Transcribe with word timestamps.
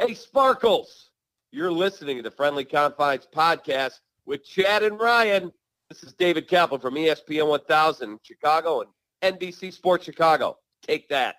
Hey, 0.00 0.14
Sparkles, 0.14 1.10
you're 1.52 1.70
listening 1.70 2.16
to 2.16 2.22
the 2.22 2.30
Friendly 2.30 2.64
Confines 2.64 3.28
podcast 3.30 4.00
with 4.24 4.42
Chad 4.42 4.82
and 4.82 4.98
Ryan. 4.98 5.52
This 5.90 6.02
is 6.02 6.14
David 6.14 6.48
Kaplan 6.48 6.80
from 6.80 6.94
ESPN 6.94 7.46
1000 7.48 8.18
Chicago 8.22 8.80
and 9.20 9.38
NBC 9.38 9.70
Sports 9.70 10.06
Chicago. 10.06 10.56
Take 10.82 11.06
that. 11.10 11.36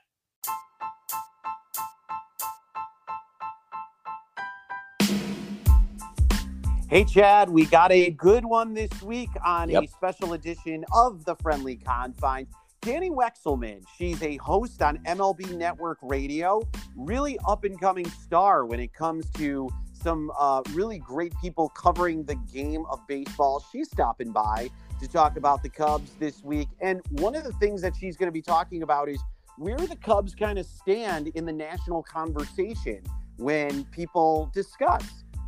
Hey, 6.90 7.06
Chad, 7.06 7.50
we 7.50 7.66
got 7.68 7.92
a 7.94 8.12
good 8.12 8.44
one 8.44 8.74
this 8.74 9.02
week 9.02 9.30
on 9.46 9.70
Yep. 9.70 9.84
a 9.84 9.88
special 9.88 10.34
edition 10.34 10.84
of 10.94 11.24
the 11.24 11.36
Friendly 11.38 11.78
Confines. 11.78 12.50
Dani 12.82 13.12
Wexelman, 13.12 13.84
she's 13.96 14.24
a 14.24 14.38
host 14.38 14.82
on 14.82 14.98
MLB 15.06 15.56
Network 15.56 16.00
Radio, 16.02 16.68
really 16.96 17.38
up 17.48 17.64
and 17.64 17.80
coming 17.80 18.10
star 18.10 18.66
when 18.66 18.80
it 18.80 18.92
comes 18.92 19.30
to 19.34 19.70
some 19.94 20.32
uh, 20.36 20.64
really 20.72 20.98
great 20.98 21.32
people 21.40 21.70
covering 21.70 22.24
the 22.24 22.34
game 22.52 22.84
of 22.90 23.00
baseball. 23.08 23.64
She's 23.72 23.88
stopping 23.92 24.32
by 24.32 24.72
to 25.00 25.08
talk 25.08 25.38
about 25.38 25.62
the 25.62 25.70
Cubs 25.70 26.10
this 26.18 26.44
week. 26.44 26.70
And 26.82 27.02
one 27.12 27.36
of 27.36 27.44
the 27.44 27.54
things 27.54 27.84
that 27.84 27.96
she's 27.96 28.18
going 28.18 28.30
to 28.30 28.34
be 28.34 28.42
talking 28.42 28.82
about 28.82 29.10
is 29.10 29.20
where 29.60 29.78
the 29.78 29.96
Cubs 29.98 30.34
kind 30.34 30.58
of 30.58 30.66
stand 30.66 31.28
in 31.36 31.46
the 31.46 31.54
national 31.54 32.02
conversation 32.02 33.04
when 33.38 33.84
people 33.86 34.50
discuss 34.56 35.04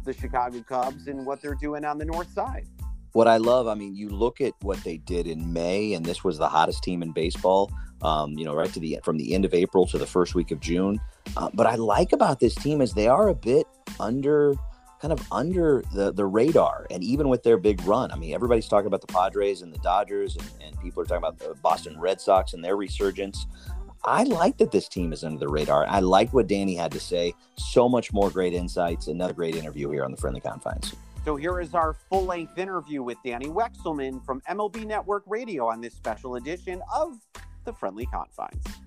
the 0.05 0.13
Chicago 0.13 0.61
Cubs 0.61 1.07
and 1.07 1.25
what 1.25 1.41
they're 1.41 1.55
doing 1.55 1.83
on 1.83 1.97
the 1.97 2.05
north 2.05 2.31
side. 2.31 2.67
What 3.13 3.27
I 3.27 3.37
love, 3.37 3.67
I 3.67 3.75
mean, 3.75 3.95
you 3.95 4.09
look 4.09 4.41
at 4.41 4.53
what 4.61 4.83
they 4.83 4.97
did 4.97 5.27
in 5.27 5.53
May, 5.53 5.93
and 5.93 6.03
this 6.03 6.23
was 6.23 6.37
the 6.37 6.47
hottest 6.47 6.83
team 6.83 7.03
in 7.03 7.11
baseball. 7.11 7.71
Um, 8.01 8.37
you 8.37 8.43
know, 8.43 8.53
right 8.53 8.73
to 8.73 8.79
the 8.79 8.99
from 9.03 9.17
the 9.17 9.33
end 9.33 9.45
of 9.45 9.53
April 9.53 9.85
to 9.87 9.97
the 9.97 10.05
first 10.05 10.35
week 10.35 10.51
of 10.51 10.59
June. 10.59 10.99
Uh, 11.37 11.49
but 11.53 11.67
I 11.67 11.75
like 11.75 12.11
about 12.11 12.39
this 12.39 12.53
team 12.55 12.81
is 12.81 12.93
they 12.93 13.07
are 13.07 13.29
a 13.29 13.35
bit 13.35 13.65
under, 13.99 14.55
kind 14.99 15.13
of 15.13 15.25
under 15.31 15.83
the 15.93 16.11
the 16.11 16.25
radar, 16.25 16.85
and 16.91 17.03
even 17.03 17.29
with 17.29 17.43
their 17.43 17.57
big 17.57 17.81
run, 17.85 18.11
I 18.11 18.15
mean, 18.15 18.33
everybody's 18.33 18.67
talking 18.67 18.87
about 18.87 19.01
the 19.01 19.13
Padres 19.13 19.61
and 19.61 19.71
the 19.71 19.77
Dodgers, 19.79 20.35
and, 20.35 20.49
and 20.61 20.79
people 20.81 21.01
are 21.01 21.05
talking 21.05 21.23
about 21.23 21.39
the 21.39 21.55
Boston 21.61 21.97
Red 21.99 22.19
Sox 22.19 22.53
and 22.53 22.63
their 22.63 22.75
resurgence. 22.75 23.45
I 24.05 24.23
like 24.23 24.57
that 24.57 24.71
this 24.71 24.89
team 24.89 25.13
is 25.13 25.23
under 25.23 25.39
the 25.39 25.47
radar. 25.47 25.85
I 25.87 25.99
like 25.99 26.33
what 26.33 26.47
Dani 26.47 26.75
had 26.75 26.91
to 26.91 26.99
say. 26.99 27.33
So 27.55 27.87
much 27.87 28.11
more 28.11 28.29
great 28.29 28.53
insights. 28.53 29.07
Another 29.07 29.33
great 29.33 29.55
interview 29.55 29.89
here 29.91 30.03
on 30.03 30.11
the 30.11 30.17
Friendly 30.17 30.41
Confines. 30.41 30.93
So 31.25 31.37
here 31.37 31.61
is 31.61 31.73
our 31.73 31.93
full 31.93 32.25
length 32.25 32.57
interview 32.57 33.01
with 33.01 33.17
Dani 33.23 33.47
Wexelman 33.47 34.25
from 34.25 34.41
MLB 34.49 34.85
Network 34.85 35.23
Radio 35.25 35.69
on 35.69 35.79
this 35.79 35.93
special 35.93 36.35
edition 36.35 36.81
of 36.93 37.17
the 37.63 37.71
Friendly 37.71 38.05
Confines. 38.07 38.82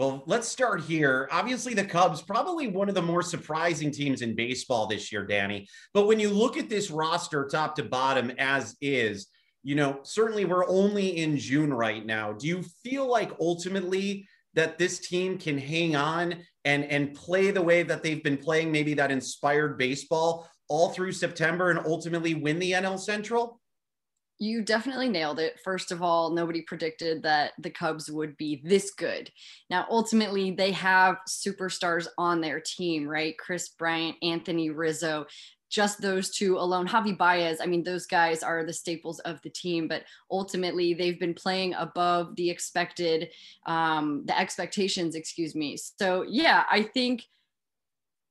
Well, 0.00 0.22
let's 0.24 0.48
start 0.48 0.80
here. 0.80 1.28
Obviously, 1.30 1.74
the 1.74 1.84
Cubs, 1.84 2.22
probably 2.22 2.68
one 2.68 2.88
of 2.88 2.94
the 2.94 3.02
more 3.02 3.20
surprising 3.20 3.90
teams 3.90 4.22
in 4.22 4.34
baseball 4.34 4.86
this 4.86 5.12
year, 5.12 5.26
Dani. 5.26 5.66
But 5.92 6.06
when 6.06 6.18
you 6.18 6.30
look 6.30 6.56
at 6.56 6.70
this 6.70 6.90
roster 6.90 7.46
top 7.46 7.76
to 7.76 7.82
bottom 7.82 8.32
as 8.38 8.78
is, 8.80 9.26
you 9.62 9.74
know, 9.74 10.00
certainly 10.02 10.46
we're 10.46 10.66
only 10.66 11.18
in 11.18 11.36
June 11.36 11.70
right 11.70 12.06
now. 12.06 12.32
Do 12.32 12.46
you 12.46 12.62
feel 12.82 13.10
like 13.10 13.32
ultimately 13.38 14.26
that 14.54 14.78
this 14.78 15.00
team 15.00 15.36
can 15.36 15.58
hang 15.58 15.96
on 15.96 16.46
and 16.64 16.84
and 16.86 17.12
play 17.12 17.50
the 17.50 17.60
way 17.60 17.82
that 17.82 18.02
they've 18.02 18.24
been 18.24 18.38
playing, 18.38 18.72
maybe 18.72 18.94
that 18.94 19.10
inspired 19.10 19.76
baseball 19.76 20.48
all 20.70 20.88
through 20.88 21.12
September 21.12 21.68
and 21.68 21.78
ultimately 21.80 22.32
win 22.32 22.58
the 22.58 22.72
NL 22.72 22.98
Central? 22.98 23.59
You 24.42 24.62
definitely 24.62 25.10
nailed 25.10 25.38
it. 25.38 25.60
First 25.62 25.92
of 25.92 26.02
all, 26.02 26.30
nobody 26.30 26.62
predicted 26.62 27.22
that 27.24 27.52
the 27.58 27.68
Cubs 27.68 28.10
would 28.10 28.38
be 28.38 28.62
this 28.64 28.90
good. 28.90 29.30
Now, 29.68 29.86
ultimately, 29.90 30.50
they 30.50 30.72
have 30.72 31.18
superstars 31.28 32.06
on 32.16 32.40
their 32.40 32.58
team, 32.58 33.06
right? 33.06 33.36
Kris 33.36 33.68
Bryant, 33.68 34.16
Anthony 34.22 34.70
Rizzo, 34.70 35.26
just 35.68 36.00
those 36.00 36.30
two 36.30 36.56
alone. 36.56 36.88
Javi 36.88 37.16
Baez, 37.16 37.60
I 37.60 37.66
mean, 37.66 37.84
those 37.84 38.06
guys 38.06 38.42
are 38.42 38.64
the 38.64 38.72
staples 38.72 39.18
of 39.20 39.42
the 39.42 39.50
team, 39.50 39.86
but 39.86 40.04
ultimately, 40.30 40.94
they've 40.94 41.20
been 41.20 41.34
playing 41.34 41.74
above 41.74 42.34
the 42.36 42.48
expected, 42.48 43.28
um, 43.66 44.24
the 44.24 44.38
expectations, 44.40 45.16
excuse 45.16 45.54
me. 45.54 45.76
So, 45.76 46.24
yeah, 46.26 46.64
I 46.70 46.82
think 46.82 47.26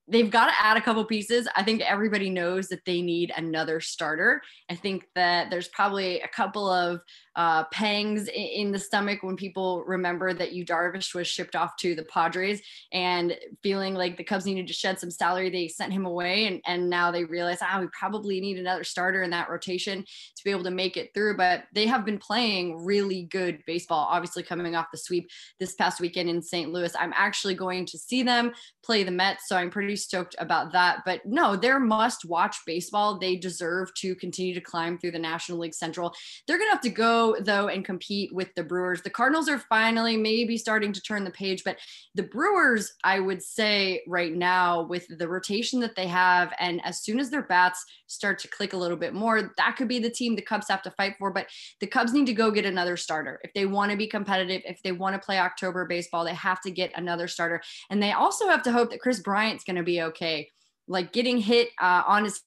they've 0.10 0.30
got 0.30 0.48
to 0.48 0.54
add 0.60 0.78
a 0.78 0.82
couple 0.82 1.04
pieces. 1.06 1.48
I 1.56 1.64
think 1.64 1.82
everybody 1.82 2.30
knows 2.30 2.68
that 2.70 2.84
they 2.86 3.02
need 3.02 3.32
another 3.36 3.80
starter. 3.80 4.42
I 4.70 4.76
think 4.76 5.08
that 5.16 5.50
there's 5.50 5.68
probably 5.68 6.20
a 6.22 6.28
couple 6.28 6.70
of 6.70 7.02
uh, 7.36 7.64
pangs 7.72 8.28
in, 8.28 8.72
the 8.72 8.80
stomach 8.80 9.24
when 9.24 9.36
people 9.36 9.84
remember 9.86 10.34
that 10.34 10.52
Yu 10.52 10.66
Darvish 10.66 11.16
was 11.16 11.28
shipped 11.28 11.56
off 11.56 11.76
to 11.78 11.96
the 11.96 12.04
Padres 12.04 12.62
and 12.92 13.36
feeling 13.64 13.96
like 13.96 14.18
the 14.18 14.24
Cubs 14.24 14.46
needed 14.46 14.68
to 14.68 14.74
shed 14.74 15.00
some 15.00 15.10
salary. 15.10 15.50
They 15.50 15.70
sent 15.70 15.94
him 15.94 16.06
away, 16.06 16.46
and, 16.46 16.62
and 16.68 16.90
now 16.90 17.12
they 17.12 17.24
realize, 17.24 17.60
ah, 17.62 17.80
we 17.80 17.88
probably 17.98 18.42
need 18.42 18.58
another 18.58 18.84
starter 18.84 19.24
in 19.24 19.30
that 19.32 19.50
rotation 19.50 20.04
to 20.04 20.44
be 20.44 20.52
able 20.52 20.66
to 20.66 20.72
make 20.72 20.98
it 20.98 21.12
through. 21.14 21.38
But 21.38 21.64
they 21.74 21.88
have 21.88 22.06
been 22.06 22.18
playing 22.18 22.84
really 22.86 23.24
good 23.24 23.64
baseball, 23.66 24.08
obviously 24.10 24.44
coming 24.44 24.76
off 24.76 24.88
the 24.92 24.98
sweep 24.98 25.30
this 25.60 25.76
past 25.76 26.02
weekend 26.02 26.30
in 26.30 26.42
St. 26.42 26.72
Louis. 26.72 26.94
I'm 27.00 27.14
actually 27.16 27.56
going 27.56 27.86
to 27.88 27.98
see 27.98 28.22
them 28.22 28.52
play 28.84 29.04
the 29.04 29.12
Mets, 29.12 29.48
so 29.48 29.56
I'm 29.56 29.70
pretty 29.70 29.96
stoked 30.00 30.36
about 30.40 30.72
that. 30.72 31.00
But 31.06 31.26
no, 31.26 31.56
they're 31.56 31.80
must 31.80 32.26
watch 32.26 32.58
baseball. 32.66 33.18
They 33.18 33.36
deserve 33.36 33.94
to 33.96 34.16
continue 34.16 34.54
to 34.54 34.62
climb 34.62 34.98
through 34.98 35.12
the 35.12 35.20
National 35.20 35.60
League 35.60 35.74
Central. 35.74 36.14
They're 36.48 36.58
going 36.58 36.70
to 36.70 36.74
have 36.74 36.82
to 36.82 36.90
go, 36.90 37.38
though, 37.40 37.68
and 37.68 37.84
compete 37.86 38.34
with 38.34 38.54
the 38.56 38.64
Brewers. 38.64 39.02
The 39.02 39.10
Cardinals 39.10 39.50
are 39.50 39.60
finally 39.60 40.18
maybe 40.18 40.58
starting 40.58 40.94
to 40.94 41.02
turn 41.02 41.24
the 41.24 41.32
page, 41.32 41.64
but 41.64 41.78
the 42.16 42.24
Brewers, 42.24 42.94
I 43.04 43.20
would 43.20 43.42
say 43.42 44.02
right 44.08 44.34
now, 44.34 44.84
with 44.84 45.06
the 45.18 45.28
rotation 45.28 45.80
that 45.82 45.96
they 45.96 46.08
have, 46.08 46.54
and 46.60 46.82
as 46.86 47.02
soon 47.02 47.20
as 47.20 47.30
their 47.30 47.44
bats 47.44 47.84
start 48.08 48.40
to 48.40 48.48
click 48.48 48.74
a 48.74 48.78
little 48.78 48.98
bit 48.98 49.14
more, 49.14 49.54
that 49.58 49.76
could 49.76 49.88
be 49.88 50.00
the 50.00 50.10
team 50.10 50.36
the 50.36 50.42
Cubs 50.42 50.68
have 50.70 50.82
to 50.84 50.92
fight 50.92 51.16
for. 51.18 51.32
But 51.32 51.48
the 51.80 51.88
Cubs 51.88 52.14
need 52.14 52.26
to 52.26 52.34
go 52.34 52.52
get 52.52 52.66
another 52.66 52.98
starter. 52.98 53.40
If 53.44 53.54
they 53.54 53.66
want 53.66 53.92
to 53.92 53.98
be 53.98 54.08
competitive, 54.08 54.62
if 54.66 54.82
they 54.84 54.92
want 54.92 55.16
to 55.16 55.26
play 55.26 55.40
October 55.40 55.86
baseball, 55.86 56.24
they 56.24 56.34
have 56.34 56.62
to 56.62 56.72
get 56.72 56.92
another 56.96 57.28
starter. 57.28 57.62
And 57.90 58.02
they 58.02 58.12
also 58.12 58.48
have 58.48 58.64
to 58.64 58.72
hope 58.72 58.92
that 58.92 59.02
Kris 59.02 59.20
Bryant's 59.20 59.64
going 59.64 59.76
to 59.76 59.84
be 59.84 59.89
okay. 60.04 60.50
Like 60.88 61.14
getting 61.14 61.38
hit 61.38 61.70
uh, 61.82 62.04
on 62.08 62.24
his 62.24 62.42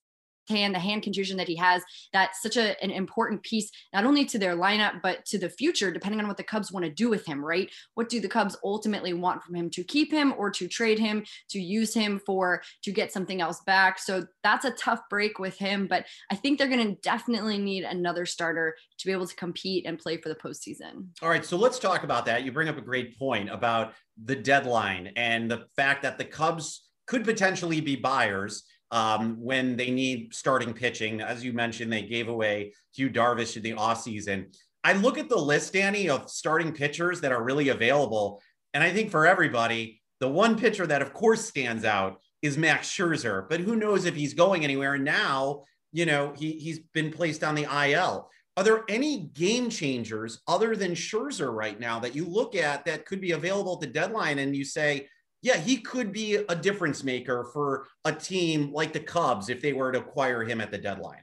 hand, 0.48 0.74
the 0.74 0.78
hand 0.78 1.02
contusion 1.02 1.36
that 1.36 1.48
he 1.48 1.56
has, 1.56 1.82
that's 2.12 2.42
such 2.42 2.56
a, 2.56 2.80
an 2.82 2.90
important 2.90 3.42
piece, 3.42 3.70
not 3.92 4.04
only 4.04 4.24
to 4.26 4.38
their 4.38 4.56
lineup, 4.56 5.00
but 5.02 5.24
to 5.26 5.38
the 5.38 5.48
future, 5.48 5.90
depending 5.90 6.20
on 6.20 6.28
what 6.28 6.36
the 6.36 6.42
Cubs 6.42 6.72
want 6.72 6.84
to 6.84 6.90
do 6.90 7.08
with 7.08 7.24
him, 7.26 7.44
right? 7.44 7.70
What 7.94 8.08
do 8.08 8.20
the 8.20 8.28
Cubs 8.28 8.56
ultimately 8.64 9.12
want 9.12 9.42
from 9.42 9.54
him 9.54 9.70
to 9.70 9.84
keep 9.84 10.12
him 10.12 10.34
or 10.36 10.50
to 10.50 10.68
trade 10.68 10.98
him, 10.98 11.24
to 11.50 11.60
use 11.60 11.94
him 11.94 12.20
for, 12.24 12.62
to 12.82 12.92
get 12.92 13.12
something 13.12 13.40
else 13.40 13.60
back? 13.66 13.98
So 13.98 14.26
that's 14.42 14.64
a 14.64 14.72
tough 14.72 15.00
break 15.08 15.38
with 15.38 15.56
him, 15.58 15.86
but 15.86 16.06
I 16.30 16.34
think 16.34 16.58
they're 16.58 16.68
going 16.68 16.94
to 16.94 17.00
definitely 17.02 17.58
need 17.58 17.84
another 17.84 18.26
starter 18.26 18.74
to 18.98 19.06
be 19.06 19.12
able 19.12 19.26
to 19.26 19.36
compete 19.36 19.86
and 19.86 19.98
play 19.98 20.16
for 20.16 20.28
the 20.28 20.34
postseason. 20.34 21.06
All 21.22 21.28
right, 21.28 21.44
so 21.44 21.56
let's 21.56 21.78
talk 21.78 22.04
about 22.04 22.26
that. 22.26 22.44
You 22.44 22.52
bring 22.52 22.68
up 22.68 22.78
a 22.78 22.82
great 22.82 23.18
point 23.18 23.50
about 23.50 23.94
the 24.22 24.36
deadline 24.36 25.12
and 25.16 25.50
the 25.50 25.66
fact 25.76 26.02
that 26.02 26.18
the 26.18 26.24
Cubs 26.24 26.88
could 27.12 27.24
potentially 27.24 27.82
be 27.82 27.94
buyers 27.94 28.62
um, 28.90 29.36
when 29.38 29.76
they 29.76 29.90
need 29.90 30.32
starting 30.32 30.72
pitching. 30.72 31.20
As 31.20 31.44
you 31.44 31.52
mentioned, 31.52 31.92
they 31.92 32.00
gave 32.00 32.28
away 32.28 32.72
Yu 32.94 33.10
Darvish 33.10 33.54
in 33.54 33.62
the 33.62 33.74
offseason. 33.74 34.56
I 34.82 34.94
look 34.94 35.18
at 35.18 35.28
the 35.28 35.36
list, 35.36 35.74
Dani, 35.74 36.08
of 36.08 36.30
starting 36.30 36.72
pitchers 36.72 37.20
that 37.20 37.30
are 37.30 37.44
really 37.44 37.68
available. 37.68 38.40
And 38.72 38.82
I 38.82 38.90
think 38.90 39.10
for 39.10 39.26
everybody, 39.26 40.00
the 40.20 40.28
one 40.28 40.58
pitcher 40.58 40.86
that, 40.86 41.02
of 41.02 41.12
course, 41.12 41.44
stands 41.44 41.84
out 41.84 42.18
is 42.40 42.56
Max 42.56 42.88
Scherzer. 42.88 43.46
But 43.46 43.60
who 43.60 43.76
knows 43.76 44.06
if 44.06 44.16
he's 44.16 44.32
going 44.32 44.64
anywhere? 44.64 44.94
And 44.94 45.04
now, 45.04 45.64
you 45.92 46.06
know, 46.06 46.32
he, 46.34 46.52
he's 46.52 46.78
been 46.94 47.12
placed 47.12 47.44
on 47.44 47.54
the 47.54 47.64
IL. 47.90 48.30
Are 48.56 48.64
there 48.64 48.84
any 48.88 49.28
game 49.34 49.68
changers 49.68 50.40
other 50.48 50.76
than 50.76 50.92
Scherzer 50.92 51.52
right 51.52 51.78
now 51.78 51.98
that 51.98 52.14
you 52.14 52.24
look 52.24 52.54
at 52.54 52.86
that 52.86 53.04
could 53.04 53.20
be 53.20 53.32
available 53.32 53.74
at 53.74 53.80
the 53.80 53.86
deadline 53.86 54.38
and 54.38 54.56
you 54.56 54.64
say, 54.64 55.08
yeah, 55.42 55.56
he 55.56 55.78
could 55.78 56.12
be 56.12 56.36
a 56.36 56.54
difference 56.54 57.02
maker 57.02 57.44
for 57.52 57.86
a 58.04 58.12
team 58.12 58.72
like 58.72 58.92
the 58.92 59.00
Cubs 59.00 59.48
if 59.48 59.60
they 59.60 59.72
were 59.72 59.92
to 59.92 59.98
acquire 59.98 60.44
him 60.44 60.60
at 60.60 60.70
the 60.70 60.78
deadline? 60.78 61.22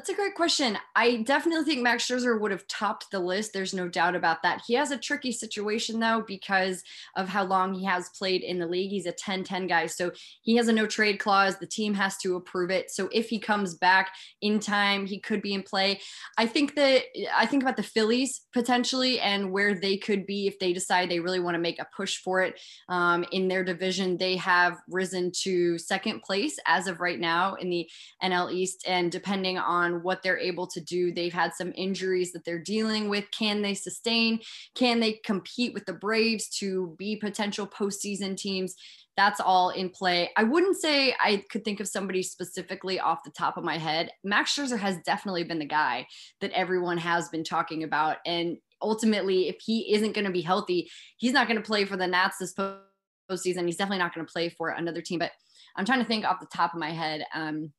That's 0.00 0.08
a 0.08 0.14
great 0.14 0.34
question. 0.34 0.78
I 0.96 1.16
definitely 1.16 1.66
think 1.66 1.82
Max 1.82 2.08
Scherzer 2.08 2.40
would 2.40 2.52
have 2.52 2.66
topped 2.68 3.10
the 3.10 3.18
list. 3.18 3.52
There's 3.52 3.74
no 3.74 3.86
doubt 3.86 4.16
about 4.16 4.42
that. 4.42 4.62
He 4.66 4.72
has 4.72 4.92
a 4.92 4.96
tricky 4.96 5.30
situation 5.30 6.00
though 6.00 6.24
because 6.26 6.82
of 7.16 7.28
how 7.28 7.44
long 7.44 7.74
he 7.74 7.84
has 7.84 8.08
played 8.18 8.42
in 8.42 8.58
the 8.58 8.66
league. 8.66 8.90
He's 8.90 9.04
a 9.04 9.12
10-10 9.12 9.68
guy, 9.68 9.84
so 9.84 10.10
he 10.40 10.56
has 10.56 10.68
a 10.68 10.72
no 10.72 10.86
trade 10.86 11.18
clause. 11.18 11.58
The 11.58 11.66
team 11.66 11.92
has 11.92 12.16
to 12.22 12.36
approve 12.36 12.70
it. 12.70 12.90
So 12.90 13.10
if 13.12 13.28
he 13.28 13.38
comes 13.38 13.74
back 13.74 14.14
in 14.40 14.58
time, 14.58 15.04
he 15.04 15.20
could 15.20 15.42
be 15.42 15.52
in 15.52 15.62
play. 15.62 16.00
I 16.38 16.46
think 16.46 16.76
that 16.76 17.02
I 17.36 17.44
think 17.44 17.62
about 17.62 17.76
the 17.76 17.82
Phillies 17.82 18.40
potentially 18.54 19.20
and 19.20 19.52
where 19.52 19.74
they 19.74 19.98
could 19.98 20.24
be 20.24 20.46
if 20.46 20.58
they 20.58 20.72
decide 20.72 21.10
they 21.10 21.20
really 21.20 21.40
want 21.40 21.56
to 21.56 21.60
make 21.60 21.78
a 21.78 21.86
push 21.94 22.16
for 22.16 22.40
it 22.40 22.58
um, 22.88 23.22
in 23.32 23.48
their 23.48 23.64
division. 23.64 24.16
They 24.16 24.36
have 24.36 24.78
risen 24.88 25.30
to 25.42 25.76
second 25.76 26.22
place 26.22 26.58
as 26.66 26.86
of 26.86 27.00
right 27.00 27.20
now 27.20 27.56
in 27.56 27.68
the 27.68 27.86
NL 28.22 28.50
East, 28.50 28.86
and 28.88 29.12
depending 29.12 29.58
on 29.58 29.89
on 29.90 30.02
what 30.02 30.22
they're 30.22 30.38
able 30.38 30.66
to 30.68 30.80
do. 30.80 31.12
They've 31.12 31.32
had 31.32 31.54
some 31.54 31.72
injuries 31.76 32.32
that 32.32 32.44
they're 32.44 32.58
dealing 32.58 33.08
with. 33.08 33.30
Can 33.30 33.62
they 33.62 33.74
sustain? 33.74 34.40
Can 34.74 35.00
they 35.00 35.20
compete 35.24 35.74
with 35.74 35.86
the 35.86 35.92
Braves 35.92 36.48
to 36.58 36.94
be 36.98 37.16
potential 37.16 37.66
postseason 37.66 38.36
teams? 38.36 38.74
That's 39.16 39.40
all 39.40 39.70
in 39.70 39.90
play. 39.90 40.30
I 40.36 40.44
wouldn't 40.44 40.76
say 40.76 41.14
I 41.20 41.44
could 41.50 41.64
think 41.64 41.80
of 41.80 41.88
somebody 41.88 42.22
specifically 42.22 43.00
off 43.00 43.24
the 43.24 43.30
top 43.30 43.56
of 43.56 43.64
my 43.64 43.76
head. 43.76 44.10
Max 44.24 44.56
Scherzer 44.56 44.78
has 44.78 44.98
definitely 45.04 45.44
been 45.44 45.58
the 45.58 45.66
guy 45.66 46.06
that 46.40 46.52
everyone 46.52 46.98
has 46.98 47.28
been 47.28 47.44
talking 47.44 47.82
about. 47.82 48.18
And 48.24 48.56
ultimately, 48.80 49.48
if 49.48 49.56
he 49.60 49.92
isn't 49.92 50.14
going 50.14 50.24
to 50.24 50.30
be 50.30 50.40
healthy, 50.40 50.90
he's 51.16 51.32
not 51.32 51.48
going 51.48 51.60
to 51.60 51.66
play 51.66 51.84
for 51.84 51.96
the 51.96 52.06
Nats 52.06 52.38
this 52.38 52.54
postseason. 52.54 53.66
He's 53.66 53.76
definitely 53.76 53.98
not 53.98 54.14
going 54.14 54.26
to 54.26 54.32
play 54.32 54.48
for 54.48 54.70
another 54.70 55.02
team. 55.02 55.18
But 55.18 55.32
I'm 55.76 55.84
trying 55.84 56.00
to 56.00 56.06
think 56.06 56.24
off 56.24 56.40
the 56.40 56.46
top 56.46 56.72
of 56.72 56.80
my 56.80 56.90
head. 56.90 57.24
Um, 57.34 57.72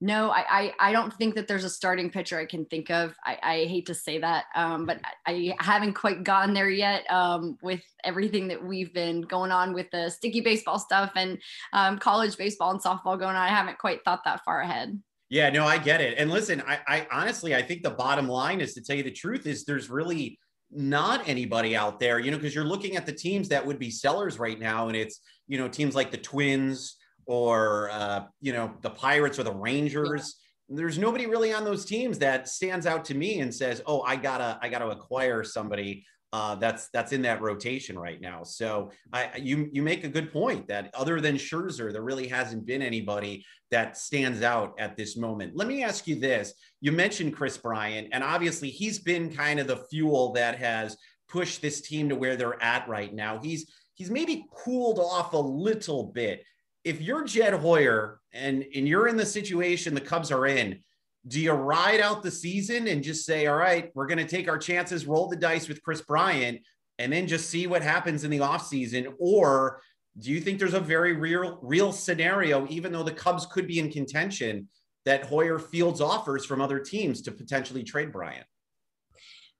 no, 0.00 0.30
I, 0.30 0.44
I, 0.48 0.74
I 0.78 0.92
don't 0.92 1.12
think 1.12 1.34
that 1.34 1.46
there's 1.46 1.64
a 1.64 1.70
starting 1.70 2.10
pitcher 2.10 2.38
I 2.38 2.46
can 2.46 2.64
think 2.64 2.90
of. 2.90 3.14
I, 3.24 3.38
I 3.42 3.56
hate 3.64 3.86
to 3.86 3.94
say 3.94 4.18
that, 4.18 4.44
um, 4.54 4.86
but 4.86 4.98
I, 5.26 5.54
I 5.58 5.64
haven't 5.64 5.92
quite 5.92 6.24
gotten 6.24 6.54
there 6.54 6.70
yet 6.70 7.10
um, 7.10 7.58
with 7.62 7.82
everything 8.02 8.48
that 8.48 8.64
we've 8.64 8.94
been 8.94 9.20
going 9.20 9.52
on 9.52 9.74
with 9.74 9.90
the 9.90 10.08
sticky 10.08 10.40
baseball 10.40 10.78
stuff 10.78 11.12
and 11.16 11.38
um, 11.74 11.98
college 11.98 12.38
baseball 12.38 12.70
and 12.70 12.82
softball 12.82 13.18
going 13.18 13.36
on. 13.36 13.36
I 13.36 13.48
haven't 13.48 13.78
quite 13.78 14.02
thought 14.04 14.24
that 14.24 14.42
far 14.42 14.62
ahead. 14.62 14.98
Yeah, 15.28 15.50
no, 15.50 15.66
I 15.66 15.76
get 15.76 16.00
it. 16.00 16.16
And 16.16 16.30
listen, 16.30 16.62
I, 16.66 16.80
I 16.88 17.06
honestly, 17.12 17.54
I 17.54 17.62
think 17.62 17.82
the 17.82 17.90
bottom 17.90 18.26
line 18.26 18.60
is 18.62 18.72
to 18.74 18.82
tell 18.82 18.96
you 18.96 19.02
the 19.02 19.10
truth 19.10 19.46
is 19.46 19.64
there's 19.64 19.90
really 19.90 20.38
not 20.72 21.28
anybody 21.28 21.76
out 21.76 22.00
there, 22.00 22.18
you 22.18 22.30
know, 22.30 22.38
because 22.38 22.54
you're 22.54 22.64
looking 22.64 22.96
at 22.96 23.04
the 23.04 23.12
teams 23.12 23.48
that 23.48 23.64
would 23.64 23.78
be 23.78 23.90
sellers 23.90 24.38
right 24.38 24.58
now, 24.58 24.88
and 24.88 24.96
it's 24.96 25.20
you 25.46 25.58
know 25.58 25.68
teams 25.68 25.94
like 25.94 26.10
the 26.10 26.16
Twins 26.16 26.96
or 27.30 27.88
uh, 27.92 28.24
you 28.40 28.52
know 28.52 28.72
the 28.82 28.90
Pirates 28.90 29.38
or 29.38 29.44
the 29.44 29.54
Rangers. 29.54 30.34
Yeah. 30.68 30.76
There's 30.78 30.98
nobody 30.98 31.26
really 31.26 31.52
on 31.52 31.64
those 31.64 31.84
teams 31.84 32.18
that 32.18 32.48
stands 32.48 32.86
out 32.86 33.04
to 33.06 33.14
me 33.14 33.38
and 33.38 33.54
says, 33.54 33.82
"Oh, 33.86 34.02
I 34.02 34.16
gotta, 34.16 34.58
I 34.60 34.68
gotta 34.68 34.88
acquire 34.88 35.44
somebody 35.44 36.04
uh, 36.32 36.56
that's 36.56 36.88
that's 36.90 37.12
in 37.12 37.22
that 37.22 37.40
rotation 37.40 37.96
right 37.96 38.20
now." 38.20 38.42
So 38.42 38.90
I, 39.12 39.30
you 39.36 39.68
you 39.72 39.80
make 39.80 40.02
a 40.02 40.08
good 40.08 40.32
point 40.32 40.66
that 40.68 40.90
other 40.92 41.20
than 41.20 41.36
Scherzer, 41.36 41.92
there 41.92 42.02
really 42.02 42.26
hasn't 42.26 42.66
been 42.66 42.82
anybody 42.82 43.44
that 43.70 43.96
stands 43.96 44.42
out 44.42 44.74
at 44.80 44.96
this 44.96 45.16
moment. 45.16 45.54
Let 45.54 45.68
me 45.68 45.84
ask 45.84 46.08
you 46.08 46.16
this: 46.16 46.52
You 46.80 46.90
mentioned 46.90 47.36
Kris 47.36 47.56
Bryant, 47.56 48.08
and 48.10 48.24
obviously 48.24 48.70
he's 48.70 48.98
been 48.98 49.32
kind 49.32 49.60
of 49.60 49.68
the 49.68 49.84
fuel 49.88 50.32
that 50.32 50.58
has 50.58 50.96
pushed 51.28 51.62
this 51.62 51.80
team 51.80 52.08
to 52.08 52.16
where 52.16 52.34
they're 52.34 52.60
at 52.60 52.88
right 52.88 53.14
now. 53.14 53.38
He's 53.40 53.70
he's 53.94 54.10
maybe 54.10 54.46
cooled 54.52 54.98
off 54.98 55.32
a 55.32 55.38
little 55.38 56.04
bit 56.04 56.42
if 56.84 57.00
you're 57.00 57.24
Jed 57.24 57.54
Hoyer 57.54 58.20
and 58.32 58.64
and 58.74 58.88
you're 58.88 59.08
in 59.08 59.16
the 59.16 59.26
situation 59.26 59.94
the 59.94 60.00
Cubs 60.00 60.30
are 60.30 60.46
in, 60.46 60.80
do 61.26 61.40
you 61.40 61.52
ride 61.52 62.00
out 62.00 62.22
the 62.22 62.30
season 62.30 62.88
and 62.88 63.02
just 63.02 63.26
say, 63.26 63.46
all 63.46 63.56
right, 63.56 63.90
we're 63.94 64.06
going 64.06 64.18
to 64.18 64.26
take 64.26 64.48
our 64.48 64.58
chances, 64.58 65.06
roll 65.06 65.28
the 65.28 65.36
dice 65.36 65.68
with 65.68 65.82
Kris 65.82 66.00
Bryant, 66.00 66.60
and 66.98 67.12
then 67.12 67.26
just 67.26 67.50
see 67.50 67.66
what 67.66 67.82
happens 67.82 68.24
in 68.24 68.30
the 68.30 68.38
offseason? 68.38 69.12
Or 69.18 69.82
do 70.18 70.30
you 70.30 70.40
think 70.40 70.58
there's 70.58 70.74
a 70.74 70.80
very 70.80 71.14
real, 71.14 71.58
real 71.62 71.92
scenario, 71.92 72.66
even 72.68 72.92
though 72.92 73.02
the 73.02 73.12
Cubs 73.12 73.46
could 73.46 73.66
be 73.66 73.78
in 73.78 73.90
contention, 73.90 74.68
that 75.04 75.24
Hoyer 75.24 75.58
fields 75.58 76.00
offers 76.00 76.44
from 76.44 76.60
other 76.60 76.78
teams 76.78 77.22
to 77.22 77.32
potentially 77.32 77.84
trade 77.84 78.12
Bryant? 78.12 78.46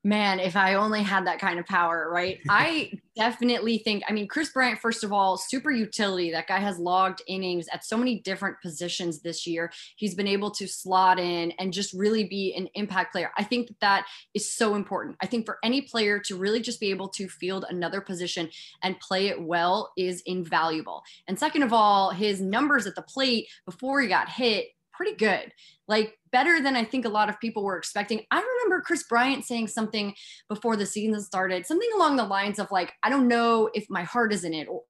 Man, 0.03 0.41
if 0.41 0.57
I 0.57 0.75
only 0.75 1.03
had 1.03 1.27
that 1.27 1.39
kind 1.39 1.59
of 1.59 1.67
power, 1.67 2.09
right? 2.11 2.39
I 2.49 2.93
definitely 3.17 3.79
think, 3.79 4.03
I 4.09 4.15
mean, 4.15 4.29
Kris 4.29 4.51
Bryant, 4.51 4.79
first 4.79 5.05
of 5.05 5.13
all, 5.13 5.37
super 5.37 5.71
utility. 5.71 6.31
That 6.31 6.47
guy 6.47 6.59
has 6.59 6.79
logged 6.79 7.21
innings 7.27 7.67
at 7.71 7.85
so 7.85 7.99
many 7.99 8.21
different 8.21 8.57
positions 8.63 9.21
this 9.21 9.47
year. 9.47 9.71
He's 9.97 10.15
been 10.15 10.27
able 10.27 10.51
to 10.53 10.67
slot 10.67 11.21
in 11.21 11.53
and 11.59 11.71
just 11.71 11.93
really 11.93 12.25
be 12.25 12.55
an 12.55 12.69
impact 12.75 13.13
player. 13.13 13.31
I 13.37 13.45
think 13.45 13.69
that, 13.69 13.81
that 13.81 14.07
is 14.33 14.51
so 14.51 14.75
important. 14.75 15.17
I 15.21 15.27
think 15.27 15.45
for 15.45 15.59
any 15.63 15.83
player 15.83 16.19
to 16.21 16.37
really 16.37 16.61
just 16.61 16.81
be 16.81 16.91
able 16.91 17.09
to 17.11 17.29
field 17.29 17.67
another 17.69 18.01
position 18.01 18.49
and 18.83 18.99
play 19.01 19.27
it 19.27 19.43
well 19.43 19.93
is 19.99 20.23
invaluable. 20.25 21.03
And 21.29 21.39
second 21.39 21.63
of 21.63 21.73
all, 21.73 22.11
his 22.11 22.41
numbers 22.41 22.87
at 22.87 22.95
the 22.95 23.03
plate 23.03 23.49
before 23.67 24.01
he 24.01 24.09
got 24.09 24.31
hit 24.31 24.69
pretty 24.93 25.17
good, 25.17 25.53
like 25.89 26.19
better 26.33 26.61
than 26.61 26.77
I 26.77 26.85
think 26.85 27.05
a 27.05 27.11
lot 27.11 27.29
of 27.29 27.41
people 27.41 27.65
were 27.65 27.77
expecting. 27.77 28.23
I 28.31 28.41
remember 28.41 28.83
Kris 28.83 29.05
Bryant 29.05 29.45
saying 29.45 29.69
something 29.69 30.15
before 30.49 30.77
the 30.77 30.87
season 30.87 31.21
started, 31.21 31.67
something 31.67 31.91
along 31.95 32.17
the 32.17 32.25
lines 32.25 32.59
of 32.59 32.71
like, 32.71 32.93
I 33.03 33.11
don't 33.11 33.29
know 33.29 33.71
if 33.75 33.87
my 33.89 34.03
heart 34.03 34.33
is 34.33 34.45
in 34.45 34.55
it 34.55 34.69
or 34.69 34.83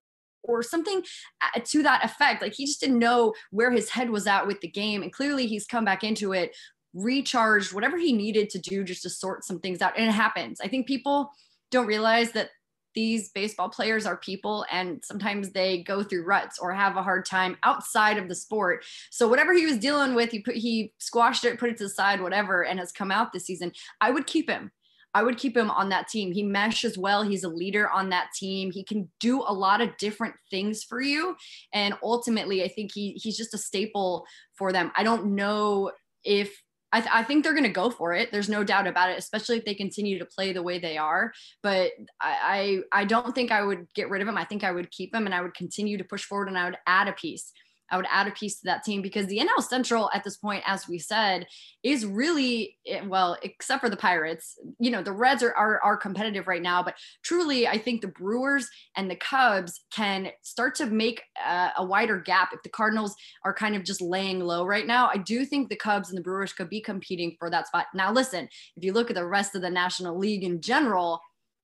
or 0.43 0.63
something 0.63 1.03
uh, 1.43 1.61
to 1.63 1.83
that 1.83 2.05
effect. 2.05 2.43
Like 2.43 2.55
he 2.55 2.67
just 2.67 2.81
didn't 2.81 2.99
know 2.99 3.35
where 3.51 3.71
his 3.71 3.91
head 3.91 4.11
was 4.11 4.27
at 4.27 4.47
with 4.47 4.61
the 4.61 4.69
game. 4.69 5.03
And 5.03 5.13
clearly 5.13 5.47
he's 5.47 5.67
come 5.67 5.85
back 5.85 6.03
into 6.03 6.33
it, 6.33 6.57
recharged, 6.95 7.73
whatever 7.73 7.99
he 7.99 8.13
needed 8.13 8.51
to 8.51 8.59
do 8.59 8.83
just 8.83 9.03
to 9.03 9.11
sort 9.11 9.45
some 9.45 9.61
things 9.61 9.83
out. 9.83 9.99
And 9.99 10.09
it 10.09 10.13
happens. 10.13 10.61
I 10.61 10.69
think 10.69 10.87
people 10.87 11.31
don't 11.71 11.87
realize 11.87 12.33
that 12.33 12.51
these 12.95 13.31
baseball 13.31 13.69
players 13.69 14.07
are 14.07 14.17
people 14.17 14.65
and 14.71 15.03
sometimes 15.05 15.51
they 15.51 15.83
go 15.83 16.03
through 16.03 16.25
ruts 16.25 16.59
or 16.59 16.73
have 16.73 16.97
a 16.97 17.03
hard 17.03 17.25
time 17.25 17.57
outside 17.63 18.19
of 18.19 18.29
the 18.29 18.35
sport. 18.35 18.85
So 19.11 19.29
whatever 19.29 19.53
he 19.53 19.67
was 19.67 19.79
dealing 19.79 20.15
with, 20.15 20.31
he 20.31 20.41
put 20.41 20.57
he 20.57 20.93
squashed 20.99 21.45
it, 21.45 21.59
put 21.59 21.71
it 21.71 21.77
to 21.79 21.85
the 21.85 21.91
side, 21.91 22.21
whatever, 22.21 22.65
and 22.65 22.79
has 22.79 22.93
come 22.93 23.11
out 23.11 23.33
this 23.33 23.47
season. 23.47 23.73
I 24.01 24.11
would 24.11 24.27
keep 24.27 24.49
him. 24.49 24.71
I 25.13 25.23
would 25.23 25.39
keep 25.39 25.57
him 25.57 25.71
on 25.71 25.89
that 25.89 26.09
team. 26.09 26.33
He 26.33 26.43
meshes 26.43 26.97
well. 26.97 27.23
He's 27.23 27.43
a 27.43 27.49
leader 27.49 27.91
on 27.91 28.11
that 28.11 28.29
team. 28.33 28.71
He 28.71 28.85
can 28.85 29.11
do 29.19 29.43
a 29.43 29.53
lot 29.53 29.81
of 29.81 29.97
different 29.97 30.37
things 30.51 30.85
for 30.85 31.01
you. 31.01 31.37
And 31.73 31.95
ultimately, 32.03 32.63
I 32.63 32.69
think 32.69 32.93
he 32.95 33.13
he's 33.13 33.37
just 33.37 33.55
a 33.55 33.59
staple 33.59 34.25
for 34.57 34.73
them. 34.73 34.93
I 34.97 35.03
don't 35.03 35.35
know 35.35 35.91
if 36.25 36.63
I, 36.93 37.01
th- 37.01 37.13
I 37.13 37.23
think 37.23 37.45
they're 37.45 37.53
going 37.53 37.65
to 37.65 37.71
go 37.71 37.91
for 37.91 38.13
it. 38.15 38.33
There's 38.33 38.49
no 38.49 38.65
doubt 38.65 38.87
about 38.87 39.11
it, 39.11 39.19
especially 39.19 39.59
if 39.59 39.65
they 39.65 39.75
continue 39.75 40.19
to 40.19 40.25
play 40.25 40.53
the 40.53 40.63
way 40.63 40.79
they 40.79 40.99
are. 40.99 41.33
But 41.63 41.93
I, 42.21 42.83
I, 42.93 43.01
I 43.03 43.05
don't 43.05 43.35
think 43.35 43.53
I 43.53 43.63
would 43.63 43.87
get 43.95 44.11
rid 44.11 44.23
of 44.23 44.29
him. 44.29 44.37
I 44.37 44.45
think 44.45 44.65
I 44.65 44.73
would 44.73 44.91
keep 44.91 45.15
him 45.15 45.27
and 45.27 45.35
I 45.35 45.41
would 45.41 45.55
continue 45.55 45.99
to 45.99 46.05
push 46.05 46.25
forward 46.25 46.49
and 46.49 46.59
I 46.59 46.65
would 46.65 46.79
add 46.87 47.09
a 47.09 47.13
piece. 47.13 47.53
I 47.91 47.97
would 47.97 48.07
add 48.11 48.29
a 48.29 48.33
piece 48.33 48.57
to 48.61 48.65
that 48.67 48.85
team 48.85 49.03
because 49.03 49.27
the 49.27 49.39
NL 49.39 49.63
Central 49.63 50.11
at 50.15 50.25
this 50.25 50.37
point, 50.37 50.63
as 50.67 50.89
we 50.89 50.99
said, 50.99 51.47
is 51.83 52.07
really 52.07 52.77
eh, 52.87 53.01
well, 53.07 53.37
except 53.43 53.83
for 53.83 53.91
the 53.91 53.97
Pirates. 53.97 54.59
You 54.79 54.91
know, 54.91 55.03
the 55.03 55.13
Reds 55.13 55.43
are 55.43 55.55
are, 55.55 55.81
are 55.83 55.97
competitive 55.97 56.47
right 56.47 56.63
now, 56.63 56.83
but 56.83 56.95
truly, 57.23 57.67
I 57.67 57.79
think 57.79 58.01
the 58.01 58.09
Brewers 58.09 58.69
and 58.97 59.11
the 59.11 59.17
Cubs 59.17 59.81
can 59.91 60.29
start 60.43 60.75
to 60.77 60.87
make 60.87 61.23
a, 61.45 61.71
a 61.79 61.85
wider 61.85 62.19
gap 62.21 62.51
if 62.53 62.63
the 62.63 62.69
Cardinals 62.69 63.15
are 63.45 63.55
kind 63.55 63.75
of 63.75 63.85
just 63.85 64.01
laying 64.01 64.41
low 64.41 64.65
right 64.65 64.87
now. 64.87 65.09
I 65.13 65.19
do 65.19 65.45
think 65.45 65.69
the 65.69 65.77
Cubs 65.77 66.09
and 66.09 66.19
the 66.19 66.23
Brewers 66.23 66.53
could 66.53 66.71
be 66.71 66.81
competing 66.81 67.37
for 67.39 67.51
that 67.51 67.67
spot. 67.67 67.87
Now, 67.95 68.13
listen, 68.13 68.49
if 68.77 68.85
you 68.85 68.93
look 68.93 69.11
at 69.11 69.17
the 69.17 69.27
rest 69.27 69.55
of 69.55 69.63
the 69.63 69.71
National 69.71 70.19
League 70.19 70.45
in 70.45 70.61
general, 70.61 71.21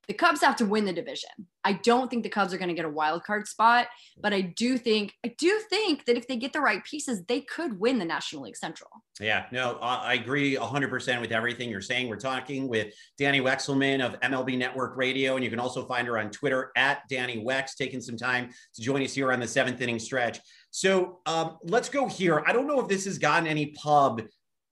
the 0.09 0.15
Cubs 0.15 0.41
have 0.41 0.57
to 0.57 0.67
win 0.67 0.85
the 0.85 0.93
division. 0.93 1.31
I 1.65 1.75
don't 1.75 2.09
think 2.09 2.23
the 2.23 2.29
Cubs 2.29 2.55
are 2.55 2.59
going 2.59 2.69
to 2.69 2.75
get 2.75 2.85
a 2.85 2.91
wild 2.91 3.25
card 3.25 3.49
spot, 3.49 3.89
but 4.21 4.33
I 4.33 4.41
do 4.41 4.79
think 4.79 5.13
I 5.25 5.35
do 5.37 5.61
think 5.69 6.05
that 6.05 6.17
if 6.17 6.29
they 6.29 6.37
get 6.37 6.53
the 6.53 6.61
right 6.61 6.85
pieces, 6.85 7.25
they 7.25 7.41
could 7.41 7.79
win 7.81 7.99
the 7.99 8.05
National 8.05 8.43
League 8.43 8.57
Central. 8.57 8.91
Yeah, 9.21 9.47
no, 9.51 9.79
I 9.81 10.15
agree 10.15 10.57
100% 10.57 11.21
with 11.21 11.33
everything 11.33 11.71
you're 11.71 11.81
saying. 11.81 12.09
We're 12.09 12.17
talking 12.17 12.69
with 12.69 12.95
Dani 13.21 13.41
Wexelman 13.41 14.05
of 14.05 14.21
MLB 14.21 14.57
Network 14.57 14.97
Radio, 14.97 15.35
and 15.35 15.45
you 15.45 15.51
can 15.51 15.59
also 15.59 15.87
find 15.87 16.07
her 16.07 16.19
on 16.19 16.31
Twitter 16.31 16.71
at 16.77 17.01
Dani 17.11 17.45
Wex, 17.45 17.75
taking 17.77 18.01
some 18.01 18.17
time 18.17 18.51
to 18.75 18.83
join 18.83 19.03
us 19.03 19.15
here 19.15 19.33
on 19.33 19.41
the 19.41 19.49
seventh 19.49 19.81
inning 19.81 19.99
stretch. 19.99 20.39
So 20.71 21.21
um, 21.27 21.59
let's 21.65 21.89
go 21.89 22.07
here. 22.07 22.45
I 22.47 22.53
don't 22.53 22.67
know 22.67 22.79
if 22.81 22.89
this 22.89 23.07
has 23.07 23.19
gotten 23.19 23.49
any 23.49 23.67
pub 23.67 24.23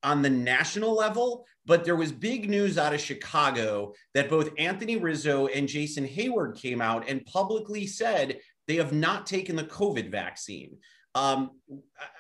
on 0.05 0.23
the 0.23 0.31
national 0.31 0.95
level, 0.95 1.47
but 1.67 1.85
there 1.85 1.97
was 1.97 2.13
big 2.13 2.49
news 2.49 2.79
out 2.79 2.95
of 2.95 3.01
Chicago 3.01 3.95
that 4.13 4.29
both 4.29 4.51
Anthony 4.59 4.97
Rizzo 4.97 5.47
and 5.47 5.69
Jason 5.69 6.07
Heyward 6.07 6.57
came 6.61 6.81
out 6.81 7.09
and 7.09 7.25
publicly 7.27 7.87
said 7.87 8.39
they 8.67 8.77
have 8.77 8.93
not 8.93 9.27
taken 9.27 9.57
the 9.57 9.65
COVID 9.65 10.11
vaccine. 10.11 10.77
Um, 11.15 11.53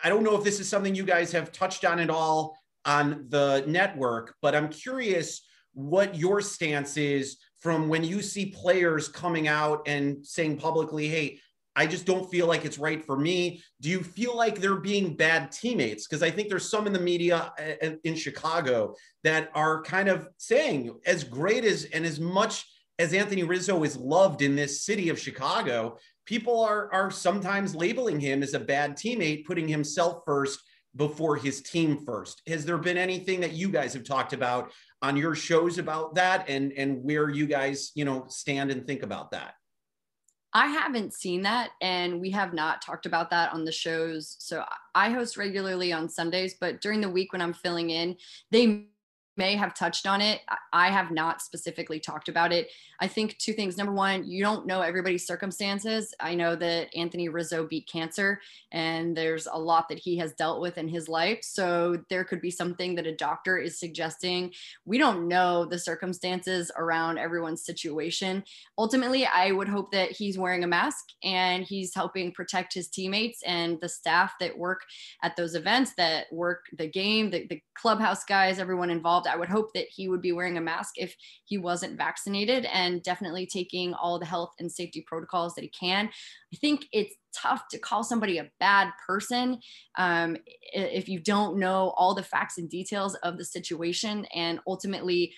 I 0.03 0.09
don't 0.09 0.23
know 0.23 0.37
if 0.37 0.45
this 0.45 0.61
is 0.61 0.69
something 0.69 0.95
you 0.95 1.05
guys 1.05 1.33
have 1.33 1.53
touched 1.53 1.85
on 1.85 1.99
at 1.99 2.11
all 2.11 2.57
on 2.85 3.27
the 3.29 3.65
network, 3.67 4.35
but 4.41 4.55
I'm 4.55 4.69
curious 4.69 5.43
what 5.73 6.15
your 6.15 6.41
stance 6.41 6.97
is 6.97 7.39
from 7.59 7.89
when 7.89 8.05
you 8.05 8.23
see 8.23 8.47
players 8.47 9.09
coming 9.09 9.49
out 9.49 9.83
and 9.87 10.25
saying 10.25 10.59
publicly, 10.59 11.09
hey, 11.09 11.41
I 11.77 11.87
just 11.87 12.07
don't 12.07 12.31
feel 12.31 12.47
like 12.47 12.65
it's 12.65 12.79
right 12.79 13.05
for 13.05 13.17
me. 13.17 13.63
Do 13.81 13.89
you 13.89 14.03
feel 14.03 14.37
like 14.37 14.61
they're 14.61 14.77
being 14.77 15.17
bad 15.17 15.51
teammates? 15.51 16.07
Because 16.07 16.23
I 16.23 16.31
think 16.31 16.49
there's 16.49 16.71
some 16.71 16.87
in 16.87 16.93
the 16.93 17.01
media 17.01 17.53
uh, 17.59 17.91
in 18.05 18.15
Chicago 18.15 18.95
that 19.25 19.51
are 19.55 19.83
kind 19.83 20.09
of 20.09 20.29
saying, 20.39 20.95
as 21.07 21.25
great 21.25 21.65
as 21.65 21.85
and 21.85 22.07
as 22.07 22.21
much 22.21 22.65
as 22.99 23.13
Anthony 23.13 23.43
Rizzo 23.43 23.83
is 23.83 23.97
loved 23.97 24.41
in 24.41 24.55
this 24.55 24.85
city 24.85 25.09
of 25.09 25.19
Chicago, 25.19 25.99
people 26.27 26.61
are 26.61 26.93
are 26.93 27.11
sometimes 27.11 27.75
labeling 27.75 28.21
him 28.21 28.43
as 28.43 28.55
a 28.55 28.61
bad 28.61 28.97
teammate, 28.97 29.45
putting 29.45 29.67
himself 29.67 30.23
first 30.25 30.61
before 30.97 31.37
his 31.37 31.61
team 31.61 32.05
first. 32.07 32.41
Has 32.47 32.65
there 32.65 32.79
been 32.79 32.97
anything 32.97 33.41
that 33.41 33.53
you 33.53 33.69
guys 33.69 33.93
have 33.95 34.05
talked 34.05 34.33
about 34.33 34.71
on 35.03 35.17
your 35.17 35.35
shows 35.35 35.79
about 35.79 36.15
that 36.15 36.49
and 36.49 36.73
and 36.73 37.03
where 37.03 37.29
you 37.29 37.47
guys, 37.47 37.91
you 37.97 38.05
know, 38.05 38.27
stand 38.29 38.71
and 38.71 38.87
think 38.87 39.03
about 39.03 39.33
that? 39.33 39.55
I 40.57 40.69
haven't 40.69 41.15
seen 41.15 41.43
that, 41.43 41.71
and 41.81 42.21
we 42.21 42.31
have 42.31 42.55
not 42.55 42.81
talked 42.81 43.07
about 43.07 43.29
that 43.31 43.53
on 43.53 43.65
the 43.65 43.73
shows. 43.73 44.37
So 44.39 44.65
I 44.95 45.11
host 45.11 45.37
regularly 45.37 45.93
on 45.93 46.09
Sundays, 46.09 46.55
but 46.61 46.81
during 46.81 47.01
the 47.01 47.11
week 47.11 47.33
when 47.33 47.43
I'm 47.43 47.53
filling 47.53 47.91
in, 47.91 48.17
they 48.53 48.87
may 49.37 49.57
have 49.57 49.75
touched 49.75 50.07
on 50.07 50.21
it. 50.21 50.41
I 50.73 50.91
have 50.91 51.11
not 51.11 51.43
specifically 51.43 51.99
talked 51.99 52.29
about 52.29 52.53
it. 52.53 52.71
I 53.01 53.09
think 53.09 53.37
two 53.39 53.53
things. 53.53 53.77
Number 53.77 53.93
one, 53.93 54.25
you 54.25 54.43
don't 54.43 54.67
know 54.67 54.81
everybody's 54.81 55.27
circumstances. 55.27 56.15
I 56.21 56.35
know 56.35 56.55
that 56.57 56.95
Anthony 56.97 57.29
Rizzo 57.29 57.67
beat 57.67 57.89
cancer 57.89 58.41
and 58.73 59.17
there's 59.17 59.47
a 59.51 59.59
lot 59.59 59.89
that 59.89 59.99
he 59.99 60.17
has 60.19 60.33
dealt 60.35 60.61
with 60.61 60.79
in 60.79 60.89
his 60.89 61.09
life. 61.09 61.41
So 61.43 62.03
there 62.09 62.25
could 62.25 62.41
be 62.41 62.51
something 62.51 62.95
that 62.95 63.07
a 63.07 63.15
doctor 63.15 63.59
is 63.59 63.79
suggesting. 63.79 64.53
We 64.85 64.99
don't 64.99 65.29
know 65.29 65.65
the 65.65 65.79
circumstances 65.79 66.71
around 66.77 67.19
everyone's 67.19 67.65
situation. 67.65 68.45
Ultimately, 68.79 69.27
I 69.27 69.51
would 69.51 69.69
hope 69.69 69.91
that 69.93 70.13
he's 70.13 70.39
wearing 70.39 70.65
a 70.65 70.69
mask 70.69 71.05
and 71.23 71.65
he's 71.65 71.95
helping 71.95 72.33
protect 72.33 72.75
his 72.75 72.89
teammates 72.89 73.43
and 73.45 73.81
the 73.81 73.89
staff 73.89 74.35
that 74.41 74.57
work 74.57 74.83
at 75.23 75.37
those 75.37 75.55
events, 75.55 75.95
that 75.97 76.33
work 76.33 76.67
the 76.77 76.87
game, 76.87 77.31
the, 77.31 77.47
the 77.49 77.61
clubhouse 77.75 78.25
guys, 78.25 78.59
everyone 78.59 78.91
involved. 79.25 79.35
I 79.35 79.39
would 79.39 79.49
hope 79.49 79.73
that 79.75 79.87
he 79.91 80.09
would 80.09 80.23
be 80.23 80.33
wearing 80.33 80.59
a 80.59 80.61
mask 80.61 80.95
if 80.97 81.15
he 81.45 81.59
wasn't 81.59 81.99
vaccinated 81.99 82.67
and 82.67 83.03
definitely 83.03 83.47
taking 83.47 83.95
all 83.95 84.19
the 84.19 84.27
health 84.27 84.53
and 84.59 84.71
safety 84.71 85.05
protocols 85.07 85.55
that 85.55 85.63
he 85.63 85.71
can. 85.71 86.09
I 86.53 86.57
think 86.57 86.87
it's 86.93 87.15
tough 87.35 87.69
to 87.71 87.79
call 87.79 88.05
somebody 88.05 88.39
a 88.39 88.51
bad 88.61 88.91
person 89.07 89.61
um, 89.99 90.37
if 90.73 91.09
you 91.09 91.21
don't 91.21 91.59
know 91.59 91.93
all 91.97 92.15
the 92.15 92.23
facts 92.23 92.59
and 92.59 92.69
details 92.71 93.15
of 93.17 93.39
the 93.39 93.45
situation. 93.45 94.27
And 94.35 94.61
ultimately, 94.67 95.35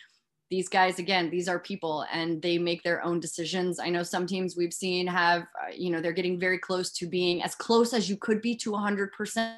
these 0.49 0.69
guys 0.69 1.01
again 1.01 1.29
these 1.29 1.49
are 1.49 1.59
people 1.59 2.05
and 2.13 2.41
they 2.41 2.57
make 2.57 2.81
their 2.85 3.05
own 3.05 3.19
decisions 3.19 3.81
i 3.81 3.89
know 3.89 4.05
some 4.05 4.29
teams 4.29 4.57
we've 4.57 4.73
seen 4.73 5.05
have 5.05 5.43
uh, 5.43 5.73
you 5.75 5.91
know 5.91 6.01
they're 6.01 6.13
getting 6.13 6.39
very 6.39 6.57
close 6.57 6.93
to 6.93 7.09
being 7.09 7.43
as 7.43 7.57
close 7.57 7.93
as 7.93 8.09
you 8.09 8.17
could 8.17 8.41
be 8.41 8.55
to 8.55 8.71
100% 8.71 9.57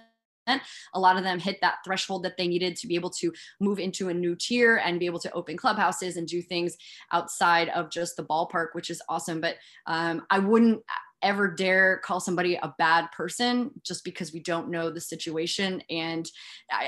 a 0.94 1.00
lot 1.00 1.16
of 1.16 1.24
them 1.24 1.38
hit 1.38 1.58
that 1.60 1.78
threshold 1.84 2.22
that 2.24 2.36
they 2.36 2.48
needed 2.48 2.76
to 2.76 2.86
be 2.86 2.94
able 2.94 3.10
to 3.10 3.32
move 3.60 3.78
into 3.78 4.08
a 4.08 4.14
new 4.14 4.34
tier 4.34 4.76
and 4.84 5.00
be 5.00 5.06
able 5.06 5.20
to 5.20 5.32
open 5.32 5.56
clubhouses 5.56 6.16
and 6.16 6.26
do 6.26 6.42
things 6.42 6.76
outside 7.12 7.68
of 7.70 7.90
just 7.90 8.16
the 8.16 8.24
ballpark, 8.24 8.68
which 8.72 8.90
is 8.90 9.02
awesome. 9.08 9.40
But 9.40 9.56
um, 9.86 10.22
I 10.30 10.38
wouldn't 10.38 10.82
ever 11.22 11.48
dare 11.48 11.98
call 11.98 12.20
somebody 12.20 12.54
a 12.54 12.74
bad 12.78 13.10
person 13.12 13.70
just 13.82 14.04
because 14.04 14.32
we 14.32 14.40
don't 14.40 14.70
know 14.70 14.90
the 14.90 15.00
situation. 15.00 15.82
And 15.90 16.28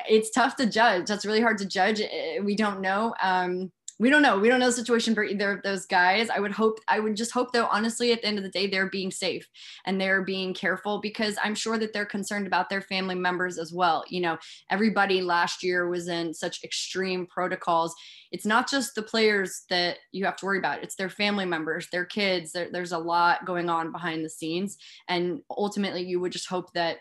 it's 0.08 0.30
tough 0.30 0.56
to 0.56 0.66
judge. 0.66 1.06
That's 1.06 1.26
really 1.26 1.40
hard 1.40 1.58
to 1.58 1.66
judge. 1.66 2.00
We 2.42 2.54
don't 2.56 2.80
know. 2.80 3.14
Um, 3.22 3.72
we 4.00 4.08
don't 4.08 4.22
know. 4.22 4.38
We 4.38 4.48
don't 4.48 4.60
know 4.60 4.66
the 4.66 4.72
situation 4.72 5.14
for 5.14 5.22
either 5.22 5.52
of 5.52 5.62
those 5.62 5.84
guys. 5.84 6.30
I 6.30 6.40
would 6.40 6.52
hope, 6.52 6.78
I 6.88 7.00
would 7.00 7.16
just 7.16 7.32
hope 7.32 7.52
though, 7.52 7.66
honestly, 7.66 8.12
at 8.12 8.22
the 8.22 8.28
end 8.28 8.38
of 8.38 8.44
the 8.44 8.50
day, 8.50 8.66
they're 8.66 8.88
being 8.88 9.10
safe 9.10 9.46
and 9.84 10.00
they're 10.00 10.22
being 10.22 10.54
careful 10.54 11.00
because 11.02 11.36
I'm 11.44 11.54
sure 11.54 11.76
that 11.76 11.92
they're 11.92 12.06
concerned 12.06 12.46
about 12.46 12.70
their 12.70 12.80
family 12.80 13.14
members 13.14 13.58
as 13.58 13.74
well. 13.74 14.02
You 14.08 14.22
know, 14.22 14.38
everybody 14.70 15.20
last 15.20 15.62
year 15.62 15.86
was 15.86 16.08
in 16.08 16.32
such 16.32 16.64
extreme 16.64 17.26
protocols. 17.26 17.94
It's 18.32 18.46
not 18.46 18.70
just 18.70 18.94
the 18.94 19.02
players 19.02 19.64
that 19.68 19.98
you 20.12 20.24
have 20.24 20.36
to 20.36 20.46
worry 20.46 20.58
about, 20.58 20.82
it's 20.82 20.96
their 20.96 21.10
family 21.10 21.44
members, 21.44 21.88
their 21.92 22.06
kids. 22.06 22.52
There, 22.52 22.70
there's 22.72 22.92
a 22.92 22.98
lot 22.98 23.44
going 23.44 23.68
on 23.68 23.92
behind 23.92 24.24
the 24.24 24.30
scenes. 24.30 24.78
And 25.08 25.40
ultimately, 25.50 26.04
you 26.04 26.20
would 26.20 26.32
just 26.32 26.48
hope 26.48 26.72
that 26.72 27.00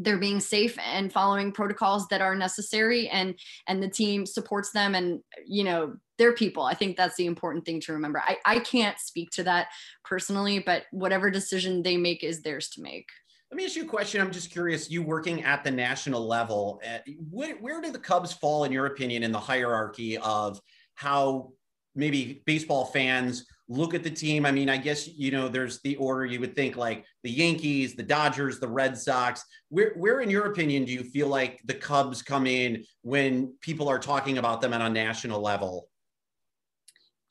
they're 0.00 0.18
being 0.18 0.40
safe 0.40 0.76
and 0.84 1.12
following 1.12 1.52
protocols 1.52 2.08
that 2.08 2.22
are 2.22 2.34
necessary 2.34 3.08
and 3.08 3.34
and 3.68 3.82
the 3.82 3.88
team 3.88 4.26
supports 4.26 4.72
them 4.72 4.94
and 4.94 5.20
you 5.46 5.62
know 5.62 5.94
they're 6.18 6.32
people 6.32 6.62
i 6.62 6.74
think 6.74 6.96
that's 6.96 7.16
the 7.16 7.26
important 7.26 7.64
thing 7.64 7.80
to 7.80 7.92
remember 7.92 8.20
i, 8.26 8.36
I 8.44 8.58
can't 8.60 8.98
speak 8.98 9.30
to 9.32 9.44
that 9.44 9.68
personally 10.04 10.58
but 10.58 10.84
whatever 10.90 11.30
decision 11.30 11.82
they 11.82 11.96
make 11.96 12.24
is 12.24 12.42
theirs 12.42 12.70
to 12.70 12.82
make 12.82 13.06
let 13.50 13.56
me 13.56 13.64
ask 13.64 13.74
you 13.74 13.82
a 13.82 13.86
question. 13.86 14.20
I'm 14.20 14.30
just 14.30 14.52
curious. 14.52 14.88
You 14.92 15.02
working 15.02 15.42
at 15.42 15.64
the 15.64 15.72
national 15.72 16.24
level, 16.24 16.80
uh, 16.88 16.98
where, 17.30 17.56
where 17.56 17.80
do 17.80 17.90
the 17.90 17.98
Cubs 17.98 18.32
fall, 18.32 18.62
in 18.62 18.70
your 18.70 18.86
opinion, 18.86 19.24
in 19.24 19.32
the 19.32 19.40
hierarchy 19.40 20.16
of 20.18 20.60
how 20.94 21.50
maybe 21.96 22.42
baseball 22.46 22.84
fans 22.84 23.44
look 23.70 23.94
at 23.94 24.02
the 24.02 24.10
team. 24.10 24.44
I 24.44 24.50
mean, 24.50 24.68
I 24.68 24.76
guess 24.76 25.08
you 25.08 25.30
know 25.30 25.48
there's 25.48 25.80
the 25.80 25.96
order 25.96 26.26
you 26.26 26.40
would 26.40 26.54
think 26.54 26.76
like 26.76 27.04
the 27.22 27.30
Yankees, 27.30 27.94
the 27.94 28.02
Dodgers, 28.02 28.58
the 28.58 28.68
Red 28.68 28.98
Sox. 28.98 29.42
Where 29.68 29.94
where 29.96 30.20
in 30.20 30.28
your 30.28 30.46
opinion 30.46 30.84
do 30.84 30.92
you 30.92 31.04
feel 31.04 31.28
like 31.28 31.60
the 31.64 31.74
Cubs 31.74 32.20
come 32.20 32.46
in 32.46 32.84
when 33.02 33.54
people 33.62 33.88
are 33.88 33.98
talking 33.98 34.36
about 34.38 34.60
them 34.60 34.74
at 34.74 34.82
a 34.82 34.90
national 34.90 35.40
level? 35.40 35.88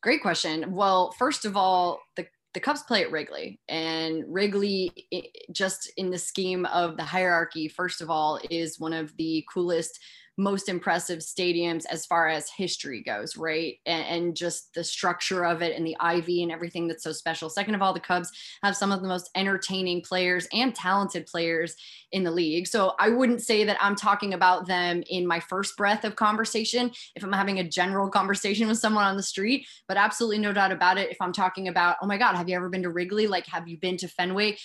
Great 0.01 0.21
question. 0.21 0.71
Well, 0.71 1.11
first 1.19 1.43
of 1.43 1.57
all, 1.57 1.99
the 2.15 2.25
the 2.53 2.59
Cubs 2.59 2.81
play 2.83 3.03
at 3.03 3.11
Wrigley, 3.11 3.59
and 3.67 4.23
Wrigley, 4.27 5.07
just 5.51 5.91
in 5.97 6.09
the 6.09 6.17
scheme 6.17 6.65
of 6.65 6.97
the 6.97 7.03
hierarchy, 7.03 7.67
first 7.67 8.01
of 8.01 8.09
all, 8.09 8.39
is 8.49 8.79
one 8.79 8.93
of 8.93 9.15
the 9.17 9.45
coolest 9.53 9.99
most 10.39 10.69
impressive 10.69 11.19
stadiums 11.19 11.85
as 11.91 12.05
far 12.05 12.29
as 12.29 12.49
history 12.49 13.03
goes, 13.03 13.35
right? 13.35 13.75
And, 13.85 14.05
and, 14.05 14.35
just 14.39 14.73
the 14.73 14.83
structure 14.85 15.43
of 15.43 15.61
it 15.61 15.75
and 15.75 15.85
the 15.85 15.97
ivy 15.99 16.43
and 16.43 16.51
everything 16.51 16.87
that's 16.87 17.03
so 17.03 17.11
special. 17.11 17.49
Second 17.49 17.75
of 17.75 17.81
all, 17.81 17.93
the 17.93 17.99
Cubs 17.99 18.31
have 18.63 18.77
some 18.77 18.93
of 18.93 19.01
the 19.01 19.07
most 19.07 19.29
entertaining 19.35 20.01
players 20.01 20.47
and 20.53 20.73
talented 20.73 21.25
players 21.25 21.75
in 22.13 22.23
the 22.23 22.31
league. 22.31 22.67
So 22.67 22.93
I 22.99 23.09
wouldn't 23.09 23.41
say 23.41 23.65
that 23.65 23.77
I'm 23.81 23.95
talking 23.95 24.33
about 24.33 24.65
them 24.65 25.03
in 25.09 25.27
my 25.27 25.41
first 25.41 25.75
breath 25.75 26.05
of 26.05 26.15
conversation 26.15 26.91
if 27.15 27.23
I'm 27.23 27.33
having 27.33 27.59
a 27.59 27.67
general 27.67 28.09
conversation 28.19 28.69
with 28.69 28.77
someone 28.77 29.03
on 29.03 29.17
the 29.17 29.23
street, 29.23 29.67
but 29.89 29.97
absolutely 29.97 30.37
no 30.37 30.53
doubt 30.53 30.71
about 30.71 30.97
it. 30.97 31.11
If 31.11 31.17
I'm 31.19 31.33
talking 31.33 31.67
about, 31.67 31.97
oh 32.01 32.07
my 32.07 32.17
God, 32.17 32.35
have 32.35 32.47
you 32.47 32.55
ever 32.55 32.69
been 32.69 32.83
to 32.83 32.89
Wrigley? 32.89 33.27
Like, 33.27 33.47
have 33.47 33.67
you 33.67 33.77
been 33.77 33.97
to 33.97 34.07
Fenway? 34.07 34.57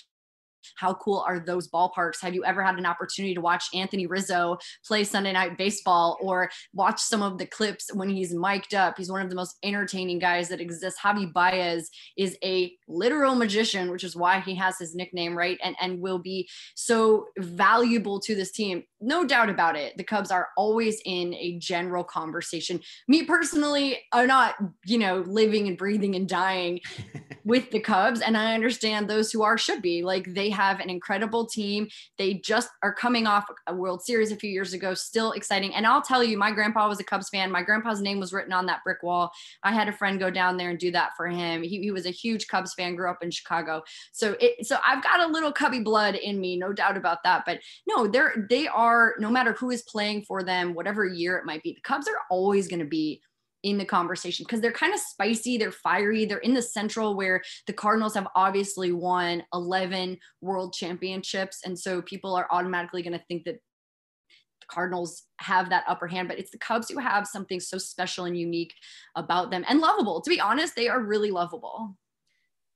How 0.77 0.93
cool 0.93 1.23
are 1.27 1.39
those 1.39 1.69
ballparks? 1.69 2.21
Have 2.21 2.33
you 2.33 2.43
ever 2.43 2.63
had 2.63 2.77
an 2.77 2.85
opportunity 2.85 3.33
to 3.33 3.41
watch 3.41 3.65
Anthony 3.73 4.07
Rizzo 4.07 4.57
play 4.85 5.03
Sunday 5.03 5.33
night 5.33 5.57
baseball 5.57 6.17
or 6.21 6.49
watch 6.73 6.99
some 6.99 7.21
of 7.21 7.37
the 7.37 7.45
clips 7.45 7.93
when 7.93 8.09
he's 8.09 8.33
mic'd 8.33 8.73
up? 8.73 8.97
He's 8.97 9.11
one 9.11 9.21
of 9.21 9.29
the 9.29 9.35
most 9.35 9.57
entertaining 9.63 10.19
guys 10.19 10.49
that 10.49 10.61
exists. 10.61 10.99
Javi 11.01 11.31
Baez 11.31 11.89
is 12.17 12.37
a 12.43 12.73
literal 12.87 13.35
magician, 13.35 13.91
which 13.91 14.03
is 14.03 14.15
why 14.15 14.39
he 14.39 14.55
has 14.55 14.77
his 14.77 14.95
nickname, 14.95 15.37
right? 15.37 15.57
And 15.63 15.75
and 15.81 16.01
will 16.01 16.19
be 16.19 16.49
so 16.75 17.27
valuable 17.37 18.19
to 18.21 18.35
this 18.35 18.51
team. 18.51 18.83
No 19.01 19.25
doubt 19.25 19.49
about 19.49 19.75
it. 19.75 19.97
The 19.97 20.03
Cubs 20.03 20.31
are 20.31 20.49
always 20.57 21.01
in 21.05 21.33
a 21.35 21.57
general 21.59 22.03
conversation. 22.03 22.79
Me 23.07 23.23
personally, 23.23 23.99
I'm 24.11 24.27
not, 24.27 24.55
you 24.85 24.97
know, 24.97 25.23
living 25.27 25.67
and 25.67 25.77
breathing 25.77 26.15
and 26.15 26.27
dying 26.27 26.79
with 27.45 27.69
the 27.71 27.79
Cubs. 27.79 28.21
And 28.21 28.35
I 28.35 28.55
understand 28.55 29.07
those 29.07 29.31
who 29.31 29.43
are 29.43 29.57
should 29.57 29.81
be. 29.81 30.03
Like 30.03 30.33
they 30.33 30.49
have 30.49 30.79
an 30.79 30.89
incredible 30.89 31.45
team. 31.45 31.87
They 32.17 32.33
just 32.33 32.69
are 32.83 32.93
coming 32.93 33.27
off 33.27 33.45
a 33.67 33.73
World 33.73 34.03
Series 34.03 34.31
a 34.31 34.35
few 34.35 34.49
years 34.49 34.73
ago, 34.73 34.93
still 34.93 35.31
exciting. 35.31 35.73
And 35.75 35.85
I'll 35.85 36.01
tell 36.01 36.23
you, 36.23 36.37
my 36.37 36.51
grandpa 36.51 36.89
was 36.89 36.99
a 36.99 37.03
Cubs 37.03 37.29
fan. 37.29 37.51
My 37.51 37.61
grandpa's 37.61 38.01
name 38.01 38.19
was 38.19 38.33
written 38.33 38.51
on 38.51 38.65
that 38.65 38.83
brick 38.83 39.03
wall. 39.03 39.31
I 39.63 39.71
had 39.71 39.87
a 39.87 39.93
friend 39.93 40.19
go 40.19 40.29
down 40.29 40.57
there 40.57 40.71
and 40.71 40.79
do 40.79 40.91
that 40.91 41.11
for 41.15 41.27
him. 41.27 41.61
He, 41.61 41.79
he 41.79 41.91
was 41.91 42.05
a 42.05 42.11
huge 42.11 42.47
Cubs 42.47 42.73
fan, 42.73 42.95
grew 42.95 43.09
up 43.09 43.23
in 43.23 43.31
Chicago. 43.31 43.83
So 44.11 44.35
it, 44.39 44.65
so 44.65 44.77
I've 44.85 45.03
got 45.03 45.21
a 45.21 45.31
little 45.31 45.51
cubby 45.51 45.79
blood 45.79 46.15
in 46.15 46.39
me, 46.39 46.57
no 46.57 46.73
doubt 46.73 46.97
about 46.97 47.23
that. 47.23 47.43
But 47.45 47.59
no, 47.87 48.07
they're 48.07 48.47
they 48.49 48.67
are 48.67 49.15
no 49.19 49.29
matter 49.29 49.53
who 49.53 49.69
is 49.69 49.83
playing 49.83 50.23
for 50.23 50.43
them, 50.43 50.73
whatever 50.73 51.05
year 51.05 51.37
it 51.37 51.45
might 51.45 51.61
be, 51.61 51.73
the 51.73 51.81
Cubs 51.81 52.07
are 52.07 52.19
always 52.31 52.67
going 52.67 52.79
to 52.79 52.85
be 52.85 53.21
in 53.65 53.79
the 53.79 53.83
conversation 53.83 54.45
because 54.47 54.61
they're 54.61 54.71
kind 54.71 54.93
of 54.93 54.99
spicy, 54.99 55.57
they're 55.57 55.71
fiery, 55.71 56.23
they're 56.23 56.37
in 56.37 56.53
the 56.53 56.61
central 56.61 57.15
where 57.15 57.41
the 57.65 57.73
Cardinals 57.73 58.13
have 58.13 58.27
obviously 58.35 58.91
won 58.91 59.43
11 59.53 60.17
world 60.39 60.71
championships. 60.73 61.61
And 61.65 61.77
so 61.77 62.03
people 62.03 62.35
are 62.35 62.47
automatically 62.51 63.01
going 63.01 63.17
to 63.17 63.25
think 63.27 63.43
that 63.45 63.55
the 63.55 64.67
Cardinals 64.69 65.23
have 65.37 65.71
that 65.71 65.83
upper 65.87 66.05
hand, 66.05 66.27
but 66.27 66.37
it's 66.37 66.51
the 66.51 66.59
Cubs 66.59 66.91
who 66.91 66.99
have 66.99 67.25
something 67.25 67.59
so 67.59 67.79
special 67.79 68.25
and 68.25 68.37
unique 68.37 68.73
about 69.15 69.49
them 69.49 69.65
and 69.67 69.79
lovable. 69.79 70.21
To 70.21 70.29
be 70.29 70.39
honest, 70.39 70.75
they 70.75 70.87
are 70.87 71.01
really 71.01 71.31
lovable. 71.31 71.97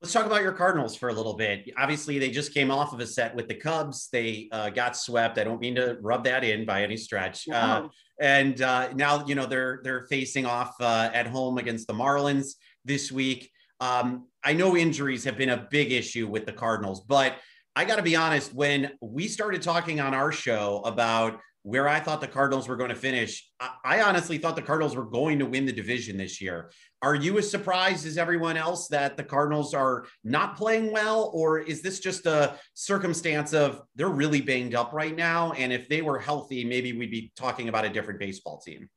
Let's 0.01 0.13
talk 0.13 0.25
about 0.25 0.43
your 0.43 0.53
Cardinals 0.53 0.95
for 0.95 1.09
a 1.09 1.13
little 1.13 1.33
bit. 1.33 1.69
Obviously, 1.77 2.19
they 2.19 2.29
just 2.29 2.53
came 2.53 2.71
off 2.71 2.93
of 2.93 3.01
a 3.01 3.05
set 3.05 3.35
with 3.35 3.49
the 3.49 3.55
Cubs. 3.55 4.07
They 4.09 4.47
uh, 4.53 4.69
got 4.69 4.95
swept. 4.95 5.37
I 5.37 5.43
don't 5.43 5.59
mean 5.59 5.75
to 5.75 5.97
rub 5.99 6.23
that 6.23 6.45
in 6.45 6.65
by 6.65 6.83
any 6.83 6.95
stretch. 6.95 7.49
Uh, 7.49 7.89
and 8.21 8.61
uh, 8.61 8.93
now, 8.93 9.25
you 9.25 9.35
know, 9.35 9.45
they're 9.45 9.81
they're 9.83 10.07
facing 10.07 10.45
off 10.45 10.73
uh, 10.79 11.09
at 11.13 11.27
home 11.27 11.57
against 11.57 11.85
the 11.87 11.93
Marlins 11.93 12.51
this 12.85 13.11
week. 13.11 13.51
Um, 13.81 14.27
I 14.41 14.53
know 14.53 14.77
injuries 14.77 15.25
have 15.25 15.37
been 15.37 15.49
a 15.49 15.67
big 15.69 15.91
issue 15.91 16.27
with 16.27 16.45
the 16.45 16.53
Cardinals, 16.53 17.01
but 17.01 17.35
I 17.75 17.83
got 17.83 17.97
to 17.97 18.01
be 18.01 18.15
honest, 18.15 18.53
when 18.53 18.91
we 19.01 19.27
started 19.27 19.61
talking 19.61 19.99
on 19.99 20.13
our 20.13 20.31
show 20.31 20.81
about 20.85 21.41
where 21.69 21.87
I 21.87 21.99
thought 21.99 22.19
the 22.19 22.27
Cardinals 22.27 22.67
were 22.67 22.75
going 22.75 22.89
to 22.89 22.95
finish, 22.95 23.47
I, 23.59 23.69
I 23.85 24.01
honestly 24.01 24.39
thought 24.39 24.55
the 24.55 24.61
Cardinals 24.63 24.95
were 24.95 25.05
going 25.05 25.37
to 25.37 25.45
win 25.45 25.67
the 25.67 25.71
division 25.71 26.17
this 26.17 26.41
year. 26.41 26.71
Are 27.03 27.13
you 27.13 27.37
as 27.37 27.49
surprised 27.49 28.07
as 28.07 28.17
everyone 28.17 28.57
else 28.57 28.87
that 28.87 29.17
the 29.17 29.23
Cardinals 29.23 29.75
are 29.75 30.07
not 30.23 30.57
playing 30.57 30.91
well? 30.91 31.29
Or 31.31 31.59
is 31.59 31.83
this 31.83 31.99
just 31.99 32.25
a 32.25 32.55
circumstance 32.73 33.53
of 33.53 33.83
they're 33.95 34.09
really 34.09 34.41
banged 34.41 34.73
up 34.73 34.93
right 34.93 35.15
now? 35.15 35.51
And 35.51 35.71
if 35.71 35.87
they 35.87 36.01
were 36.01 36.17
healthy, 36.17 36.65
maybe 36.65 36.91
we'd 36.91 37.11
be 37.11 37.31
talking 37.35 37.69
about 37.69 37.85
a 37.85 37.89
different 37.89 38.19
baseball 38.19 38.59
team. 38.59 38.89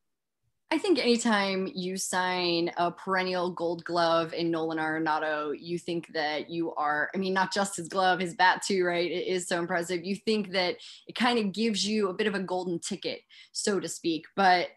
I 0.73 0.79
think 0.79 0.99
anytime 0.99 1.71
you 1.75 1.99
sign 1.99 2.71
a 2.79 2.91
perennial 2.91 3.51
gold 3.51 3.85
glove 3.85 4.33
in 4.33 4.51
Nolan 4.51 4.79
Arenado, 4.79 5.55
you 5.55 5.79
think 5.79 6.11
that 6.15 6.49
you 6.49 6.73
are, 6.77 7.11
I 7.15 7.19
mean, 7.19 7.35
not 7.35 7.53
just 7.53 7.77
his 7.77 7.89
glove, 7.89 8.21
his 8.21 8.33
bat 8.33 8.63
too, 8.67 8.83
right? 8.83 9.11
It 9.11 9.27
is 9.27 9.47
so 9.47 9.59
impressive. 9.59 10.03
You 10.03 10.17
think 10.17 10.53
that 10.53 10.77
it 11.07 11.15
kind 11.15 11.39
of 11.39 11.53
gives 11.53 11.87
you 11.87 12.09
a 12.09 12.15
bit 12.15 12.27
of 12.27 12.35
a 12.35 12.41
golden 12.41 12.79
ticket, 12.79 13.21
so 13.53 13.81
to 13.81 13.87
speak. 13.87 14.25
But 14.35 14.69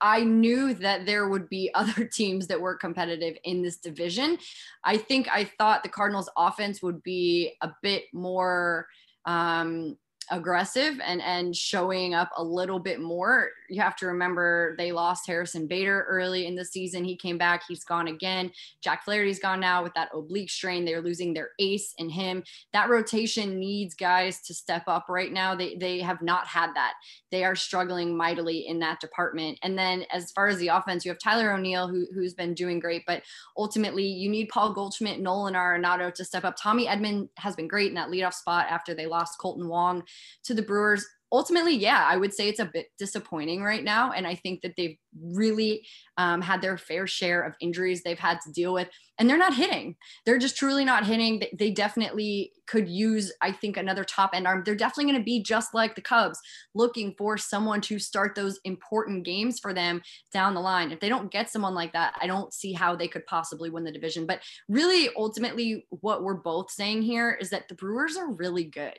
I 0.00 0.22
knew 0.22 0.72
that 0.74 1.04
there 1.04 1.28
would 1.28 1.48
be 1.48 1.72
other 1.74 2.04
teams 2.04 2.46
that 2.46 2.60
were 2.60 2.76
competitive 2.76 3.36
in 3.42 3.60
this 3.60 3.78
division. 3.78 4.38
I 4.84 4.98
think 4.98 5.26
I 5.32 5.50
thought 5.58 5.82
the 5.82 5.88
Cardinals 5.88 6.30
offense 6.36 6.80
would 6.80 7.02
be 7.02 7.54
a 7.60 7.72
bit 7.82 8.04
more 8.12 8.86
um, 9.24 9.98
aggressive 10.30 11.00
and 11.04 11.20
and 11.22 11.56
showing 11.56 12.14
up 12.14 12.30
a 12.36 12.44
little 12.44 12.78
bit 12.78 13.00
more. 13.00 13.48
You 13.68 13.80
have 13.82 13.96
to 13.96 14.06
remember 14.06 14.74
they 14.78 14.92
lost 14.92 15.26
Harrison 15.26 15.66
Bader 15.66 16.06
early 16.08 16.46
in 16.46 16.54
the 16.54 16.64
season. 16.64 17.04
He 17.04 17.16
came 17.16 17.38
back, 17.38 17.62
he's 17.68 17.84
gone 17.84 18.08
again. 18.08 18.50
Jack 18.82 19.04
Flaherty's 19.04 19.38
gone 19.38 19.60
now 19.60 19.82
with 19.82 19.94
that 19.94 20.10
oblique 20.14 20.50
strain. 20.50 20.84
They're 20.84 21.02
losing 21.02 21.34
their 21.34 21.50
ace 21.58 21.94
in 21.98 22.08
him. 22.08 22.42
That 22.72 22.88
rotation 22.88 23.58
needs 23.58 23.94
guys 23.94 24.40
to 24.42 24.54
step 24.54 24.84
up 24.86 25.06
right 25.08 25.32
now. 25.32 25.54
They 25.54 25.76
they 25.76 26.00
have 26.00 26.22
not 26.22 26.46
had 26.46 26.74
that. 26.74 26.94
They 27.30 27.44
are 27.44 27.56
struggling 27.56 28.16
mightily 28.16 28.66
in 28.66 28.78
that 28.80 29.00
department. 29.00 29.58
And 29.62 29.78
then 29.78 30.04
as 30.12 30.32
far 30.32 30.48
as 30.48 30.58
the 30.58 30.68
offense, 30.68 31.04
you 31.04 31.10
have 31.10 31.18
Tyler 31.18 31.52
O'Neill 31.52 31.88
who 31.88 32.06
who's 32.14 32.34
been 32.34 32.54
doing 32.54 32.78
great, 32.80 33.04
but 33.06 33.22
ultimately 33.56 34.06
you 34.06 34.28
need 34.28 34.48
Paul 34.48 34.72
Goldschmidt, 34.72 35.20
Nolan 35.20 35.54
Arenado 35.54 36.12
to 36.14 36.24
step 36.24 36.44
up. 36.44 36.56
Tommy 36.60 36.86
Edman 36.86 37.28
has 37.36 37.56
been 37.56 37.68
great 37.68 37.88
in 37.88 37.94
that 37.94 38.08
leadoff 38.08 38.34
spot 38.34 38.66
after 38.70 38.94
they 38.94 39.06
lost 39.06 39.38
Kolten 39.38 39.68
Wong 39.68 40.02
to 40.44 40.54
the 40.54 40.62
Brewers. 40.62 41.06
Ultimately, 41.30 41.74
yeah, 41.74 42.06
I 42.08 42.16
would 42.16 42.32
say 42.32 42.48
it's 42.48 42.58
a 42.58 42.70
bit 42.72 42.86
disappointing 42.98 43.62
right 43.62 43.84
now. 43.84 44.12
And 44.12 44.26
I 44.26 44.34
think 44.34 44.62
that 44.62 44.74
they've 44.76 44.96
really 45.20 45.86
um, 46.16 46.40
had 46.40 46.62
their 46.62 46.78
fair 46.78 47.06
share 47.06 47.42
of 47.42 47.54
injuries 47.60 48.02
they've 48.02 48.18
had 48.18 48.38
to 48.46 48.52
deal 48.52 48.72
with, 48.72 48.88
and 49.18 49.28
they're 49.28 49.36
not 49.36 49.54
hitting. 49.54 49.96
They're 50.24 50.38
just 50.38 50.56
truly 50.56 50.86
not 50.86 51.06
hitting. 51.06 51.42
They 51.58 51.70
definitely 51.70 52.52
could 52.66 52.88
use, 52.88 53.30
I 53.42 53.52
think, 53.52 53.76
another 53.76 54.04
top 54.04 54.30
end 54.32 54.46
arm. 54.46 54.62
They're 54.64 54.74
definitely 54.74 55.12
going 55.12 55.22
to 55.22 55.24
be 55.24 55.42
just 55.42 55.74
like 55.74 55.94
the 55.94 56.00
Cubs, 56.00 56.40
looking 56.74 57.14
for 57.18 57.36
someone 57.36 57.82
to 57.82 57.98
start 57.98 58.34
those 58.34 58.58
important 58.64 59.24
games 59.24 59.58
for 59.60 59.74
them 59.74 60.00
down 60.32 60.54
the 60.54 60.60
line. 60.60 60.92
If 60.92 61.00
they 61.00 61.10
don't 61.10 61.30
get 61.30 61.50
someone 61.50 61.74
like 61.74 61.92
that, 61.92 62.14
I 62.20 62.26
don't 62.26 62.54
see 62.54 62.72
how 62.72 62.96
they 62.96 63.08
could 63.08 63.26
possibly 63.26 63.68
win 63.68 63.84
the 63.84 63.92
division. 63.92 64.26
But 64.26 64.40
really, 64.68 65.10
ultimately, 65.16 65.86
what 65.90 66.22
we're 66.22 66.34
both 66.34 66.70
saying 66.70 67.02
here 67.02 67.36
is 67.38 67.50
that 67.50 67.68
the 67.68 67.74
Brewers 67.74 68.16
are 68.16 68.30
really 68.30 68.64
good. 68.64 68.98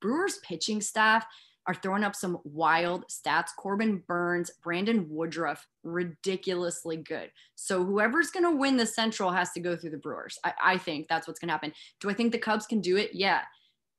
Brewers 0.00 0.38
pitching 0.38 0.80
staff 0.80 1.26
are 1.70 1.74
throwing 1.74 2.02
up 2.02 2.16
some 2.16 2.38
wild 2.42 3.04
stats. 3.06 3.50
Corbin 3.56 4.02
Burnes, 4.08 4.50
Brandon 4.60 5.06
Woodruff, 5.08 5.64
ridiculously 5.84 6.96
good. 6.96 7.30
So 7.54 7.84
whoever's 7.84 8.30
going 8.30 8.44
to 8.44 8.56
win 8.56 8.76
the 8.76 8.86
Central 8.86 9.30
has 9.30 9.52
to 9.52 9.60
go 9.60 9.76
through 9.76 9.90
the 9.90 9.98
Brewers. 9.98 10.36
I, 10.44 10.52
I 10.60 10.78
think 10.78 11.06
that's 11.06 11.28
what's 11.28 11.38
going 11.38 11.46
to 11.46 11.52
happen. 11.52 11.72
Do 12.00 12.10
I 12.10 12.14
think 12.14 12.32
the 12.32 12.38
Cubs 12.38 12.66
can 12.66 12.80
do 12.80 12.96
it? 12.96 13.10
Yeah. 13.14 13.42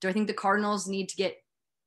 Do 0.02 0.10
I 0.10 0.12
think 0.12 0.28
the 0.28 0.34
Cardinals 0.34 0.86
need 0.86 1.08
to 1.10 1.16
get 1.16 1.38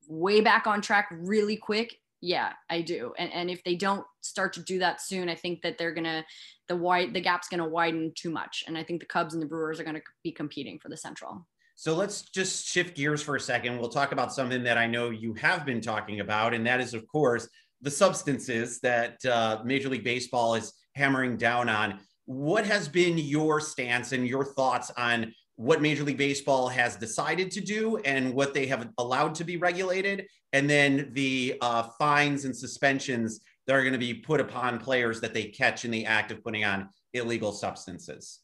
way 0.07 0.41
back 0.41 0.65
on 0.65 0.81
track 0.81 1.07
really 1.11 1.55
quick? 1.55 1.95
Yeah, 2.19 2.53
I 2.67 2.81
do. 2.81 3.13
And, 3.19 3.31
and 3.31 3.51
if 3.51 3.63
they 3.63 3.75
don't 3.75 4.07
start 4.21 4.53
to 4.53 4.63
do 4.63 4.79
that 4.79 5.01
soon, 5.01 5.29
I 5.29 5.35
think 5.35 5.61
that 5.61 5.77
they're 5.77 5.93
gonna 5.93 6.25
the 6.67 6.75
wide 6.75 7.13
the 7.13 7.21
gap's 7.21 7.49
gonna 7.49 7.67
widen 7.67 8.13
too 8.15 8.31
much. 8.31 8.63
And 8.65 8.75
I 8.75 8.83
think 8.83 9.01
the 9.01 9.05
Cubs 9.05 9.35
and 9.35 9.43
the 9.43 9.47
Brewers 9.47 9.79
are 9.79 9.83
gonna 9.83 10.01
be 10.23 10.31
competing 10.31 10.79
for 10.79 10.89
the 10.89 10.97
Central. 10.97 11.45
So 11.75 11.93
let's 11.93 12.23
just 12.29 12.65
shift 12.65 12.95
gears 12.95 13.21
for 13.21 13.35
a 13.35 13.39
second. 13.39 13.77
We'll 13.77 13.89
talk 13.89 14.13
about 14.13 14.33
something 14.33 14.63
that 14.63 14.77
I 14.77 14.87
know 14.87 15.09
you 15.09 15.33
have 15.35 15.65
been 15.65 15.81
talking 15.81 16.21
about, 16.21 16.53
and 16.53 16.65
that 16.65 16.79
is, 16.79 16.93
of 16.93 17.05
course, 17.07 17.49
the 17.81 17.91
substances 17.91 18.79
that 18.79 19.23
uh, 19.25 19.61
Major 19.65 19.89
League 19.89 20.05
Baseball 20.05 20.55
is 20.55 20.73
hammering 20.95 21.35
down 21.35 21.67
on. 21.67 21.99
What 22.25 22.65
has 22.65 22.87
been 22.87 23.17
your 23.17 23.59
stance 23.59 24.13
and 24.13 24.25
your 24.25 24.45
thoughts 24.45 24.89
on 24.97 25.33
what 25.57 25.81
Major 25.81 26.03
League 26.03 26.17
Baseball 26.17 26.69
has 26.69 26.95
decided 26.95 27.51
to 27.51 27.61
do 27.61 27.97
and 27.97 28.33
what 28.33 28.53
they 28.53 28.65
have 28.67 28.89
allowed 28.97 29.35
to 29.35 29.43
be 29.43 29.57
regulated, 29.57 30.27
and 30.53 30.69
then 30.69 31.09
the 31.11 31.57
uh, 31.59 31.83
fines 31.99 32.45
and 32.45 32.55
suspensions 32.55 33.41
that 33.67 33.75
are 33.75 33.81
going 33.81 33.93
to 33.93 33.99
be 33.99 34.13
put 34.13 34.39
upon 34.39 34.79
players 34.79 35.19
that 35.19 35.33
they 35.33 35.45
catch 35.45 35.83
in 35.83 35.91
the 35.91 36.05
act 36.05 36.31
of 36.31 36.41
putting 36.41 36.63
on 36.63 36.87
illegal 37.13 37.51
substances? 37.51 38.39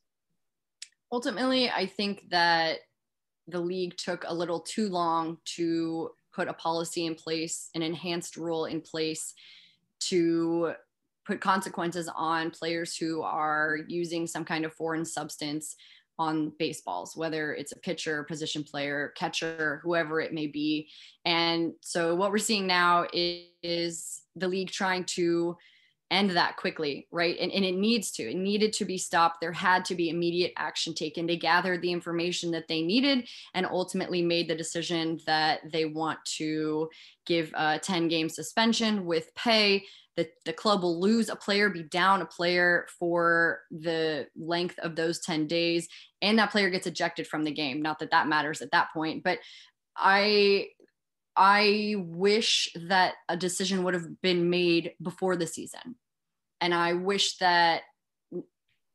Ultimately, 1.11 1.69
I 1.69 1.85
think 1.85 2.29
that 2.29 2.79
the 3.47 3.59
league 3.59 3.95
took 3.97 4.23
a 4.27 4.33
little 4.33 4.59
too 4.59 4.89
long 4.89 5.37
to 5.55 6.11
put 6.33 6.47
a 6.47 6.53
policy 6.53 7.05
in 7.05 7.15
place, 7.15 7.69
an 7.75 7.81
enhanced 7.81 8.37
rule 8.37 8.65
in 8.65 8.81
place 8.81 9.33
to 9.99 10.73
put 11.25 11.41
consequences 11.41 12.09
on 12.15 12.51
players 12.51 12.95
who 12.95 13.21
are 13.21 13.79
using 13.87 14.25
some 14.25 14.45
kind 14.45 14.65
of 14.65 14.73
foreign 14.73 15.05
substance 15.05 15.75
on 16.17 16.51
baseballs, 16.59 17.15
whether 17.15 17.53
it's 17.53 17.71
a 17.71 17.79
pitcher, 17.79 18.23
position 18.23 18.63
player, 18.63 19.13
catcher, 19.15 19.81
whoever 19.83 20.19
it 20.19 20.33
may 20.33 20.47
be. 20.47 20.87
And 21.25 21.73
so 21.81 22.15
what 22.15 22.31
we're 22.31 22.37
seeing 22.37 22.67
now 22.67 23.07
is, 23.11 23.45
is 23.63 24.21
the 24.35 24.47
league 24.47 24.71
trying 24.71 25.05
to 25.05 25.57
end 26.11 26.31
that 26.31 26.57
quickly, 26.57 27.07
right? 27.11 27.37
And, 27.39 27.51
and 27.51 27.63
it 27.63 27.75
needs 27.75 28.11
to, 28.11 28.29
it 28.29 28.35
needed 28.35 28.73
to 28.73 28.85
be 28.85 28.97
stopped. 28.97 29.39
There 29.39 29.53
had 29.53 29.85
to 29.85 29.95
be 29.95 30.09
immediate 30.09 30.51
action 30.57 30.93
taken. 30.93 31.25
They 31.25 31.37
gathered 31.37 31.81
the 31.81 31.91
information 31.91 32.51
that 32.51 32.67
they 32.67 32.81
needed 32.81 33.27
and 33.53 33.65
ultimately 33.65 34.21
made 34.21 34.49
the 34.49 34.55
decision 34.55 35.19
that 35.25 35.61
they 35.71 35.85
want 35.85 36.19
to 36.37 36.89
give 37.25 37.51
a 37.55 37.79
10 37.79 38.09
game 38.09 38.29
suspension 38.29 39.05
with 39.05 39.33
pay. 39.35 39.85
The, 40.17 40.29
the 40.45 40.53
club 40.53 40.83
will 40.83 40.99
lose 40.99 41.29
a 41.29 41.35
player, 41.37 41.69
be 41.69 41.83
down 41.83 42.21
a 42.21 42.25
player 42.25 42.85
for 42.99 43.61
the 43.71 44.27
length 44.35 44.77
of 44.79 44.97
those 44.97 45.19
10 45.21 45.47
days, 45.47 45.87
and 46.21 46.37
that 46.37 46.51
player 46.51 46.69
gets 46.69 46.85
ejected 46.85 47.27
from 47.27 47.45
the 47.45 47.51
game. 47.51 47.81
Not 47.81 47.99
that 47.99 48.11
that 48.11 48.27
matters 48.27 48.61
at 48.61 48.71
that 48.71 48.89
point, 48.93 49.23
but 49.23 49.39
I 49.95 50.67
I 51.35 51.95
wish 51.97 52.69
that 52.75 53.15
a 53.29 53.37
decision 53.37 53.83
would 53.83 53.93
have 53.93 54.21
been 54.21 54.49
made 54.49 54.93
before 55.01 55.37
the 55.37 55.47
season. 55.47 55.95
And 56.61 56.73
I 56.73 56.93
wish 56.93 57.37
that 57.37 57.81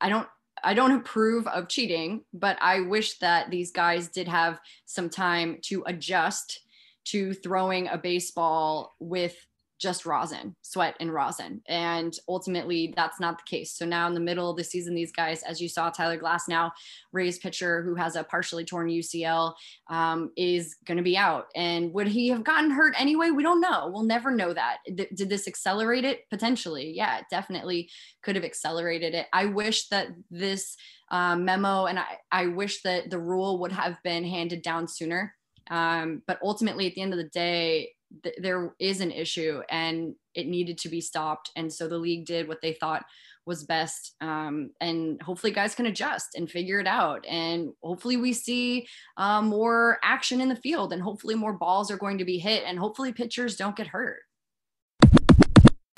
I 0.00 0.08
don't 0.08 0.28
I 0.64 0.74
don't 0.74 0.92
approve 0.92 1.46
of 1.48 1.68
cheating, 1.68 2.24
but 2.32 2.56
I 2.60 2.80
wish 2.80 3.18
that 3.18 3.50
these 3.50 3.72
guys 3.72 4.08
did 4.08 4.26
have 4.28 4.58
some 4.86 5.10
time 5.10 5.58
to 5.64 5.84
adjust 5.86 6.60
to 7.06 7.34
throwing 7.34 7.88
a 7.88 7.98
baseball 7.98 8.96
with 8.98 9.36
just 9.78 10.06
rosin, 10.06 10.56
sweat 10.62 10.96
and 11.00 11.12
rosin. 11.12 11.60
And 11.68 12.16
ultimately, 12.28 12.94
that's 12.96 13.20
not 13.20 13.38
the 13.38 13.44
case. 13.44 13.72
So 13.76 13.84
now 13.84 14.06
in 14.06 14.14
the 14.14 14.20
middle 14.20 14.50
of 14.50 14.56
the 14.56 14.64
season, 14.64 14.94
these 14.94 15.12
guys, 15.12 15.42
as 15.42 15.60
you 15.60 15.68
saw, 15.68 15.90
Tyler 15.90 16.18
Glasnow, 16.18 16.70
Rays 17.12 17.38
pitcher 17.38 17.82
who 17.82 17.94
has 17.94 18.16
a 18.16 18.24
partially 18.24 18.64
torn 18.64 18.88
UCL, 18.88 19.54
um, 19.90 20.30
is 20.36 20.76
going 20.86 20.96
to 20.96 21.02
be 21.02 21.16
out. 21.16 21.46
And 21.54 21.92
would 21.92 22.08
he 22.08 22.28
have 22.28 22.44
gotten 22.44 22.70
hurt 22.70 22.94
anyway? 22.98 23.30
We 23.30 23.42
don't 23.42 23.60
know. 23.60 23.90
We'll 23.92 24.04
never 24.04 24.30
know 24.30 24.54
that. 24.54 24.78
Th- 24.86 25.10
did 25.14 25.28
this 25.28 25.46
accelerate 25.46 26.04
it? 26.04 26.28
Potentially. 26.30 26.92
Yeah, 26.94 27.18
it 27.18 27.24
definitely 27.30 27.90
could 28.22 28.36
have 28.36 28.44
accelerated 28.44 29.14
it. 29.14 29.26
I 29.32 29.46
wish 29.46 29.88
that 29.88 30.08
this 30.30 30.76
um, 31.10 31.44
memo 31.44 31.84
and 31.84 31.98
I, 31.98 32.18
I 32.32 32.46
wish 32.46 32.82
that 32.82 33.10
the 33.10 33.18
rule 33.18 33.58
would 33.60 33.72
have 33.72 33.96
been 34.02 34.24
handed 34.24 34.62
down 34.62 34.88
sooner. 34.88 35.34
Um, 35.70 36.22
but 36.26 36.38
ultimately, 36.42 36.86
at 36.86 36.94
the 36.94 37.02
end 37.02 37.12
of 37.12 37.18
the 37.18 37.24
day, 37.24 37.90
th- 38.22 38.36
there 38.38 38.74
is 38.78 39.00
an 39.00 39.10
issue 39.10 39.62
and 39.70 40.14
it 40.34 40.46
needed 40.46 40.78
to 40.78 40.88
be 40.88 41.00
stopped. 41.00 41.50
And 41.56 41.72
so 41.72 41.88
the 41.88 41.98
league 41.98 42.26
did 42.26 42.48
what 42.48 42.60
they 42.60 42.72
thought 42.72 43.04
was 43.46 43.64
best. 43.64 44.14
Um, 44.20 44.70
and 44.80 45.22
hopefully, 45.22 45.52
guys 45.52 45.74
can 45.74 45.86
adjust 45.86 46.34
and 46.34 46.50
figure 46.50 46.80
it 46.80 46.86
out. 46.86 47.24
And 47.26 47.70
hopefully, 47.82 48.16
we 48.16 48.32
see 48.32 48.86
uh, 49.16 49.40
more 49.40 49.98
action 50.02 50.40
in 50.40 50.48
the 50.48 50.56
field 50.56 50.92
and 50.92 51.00
hopefully, 51.00 51.34
more 51.34 51.52
balls 51.52 51.90
are 51.90 51.96
going 51.96 52.18
to 52.18 52.24
be 52.24 52.38
hit. 52.38 52.64
And 52.66 52.78
hopefully, 52.78 53.12
pitchers 53.12 53.56
don't 53.56 53.76
get 53.76 53.86
hurt. 53.86 54.25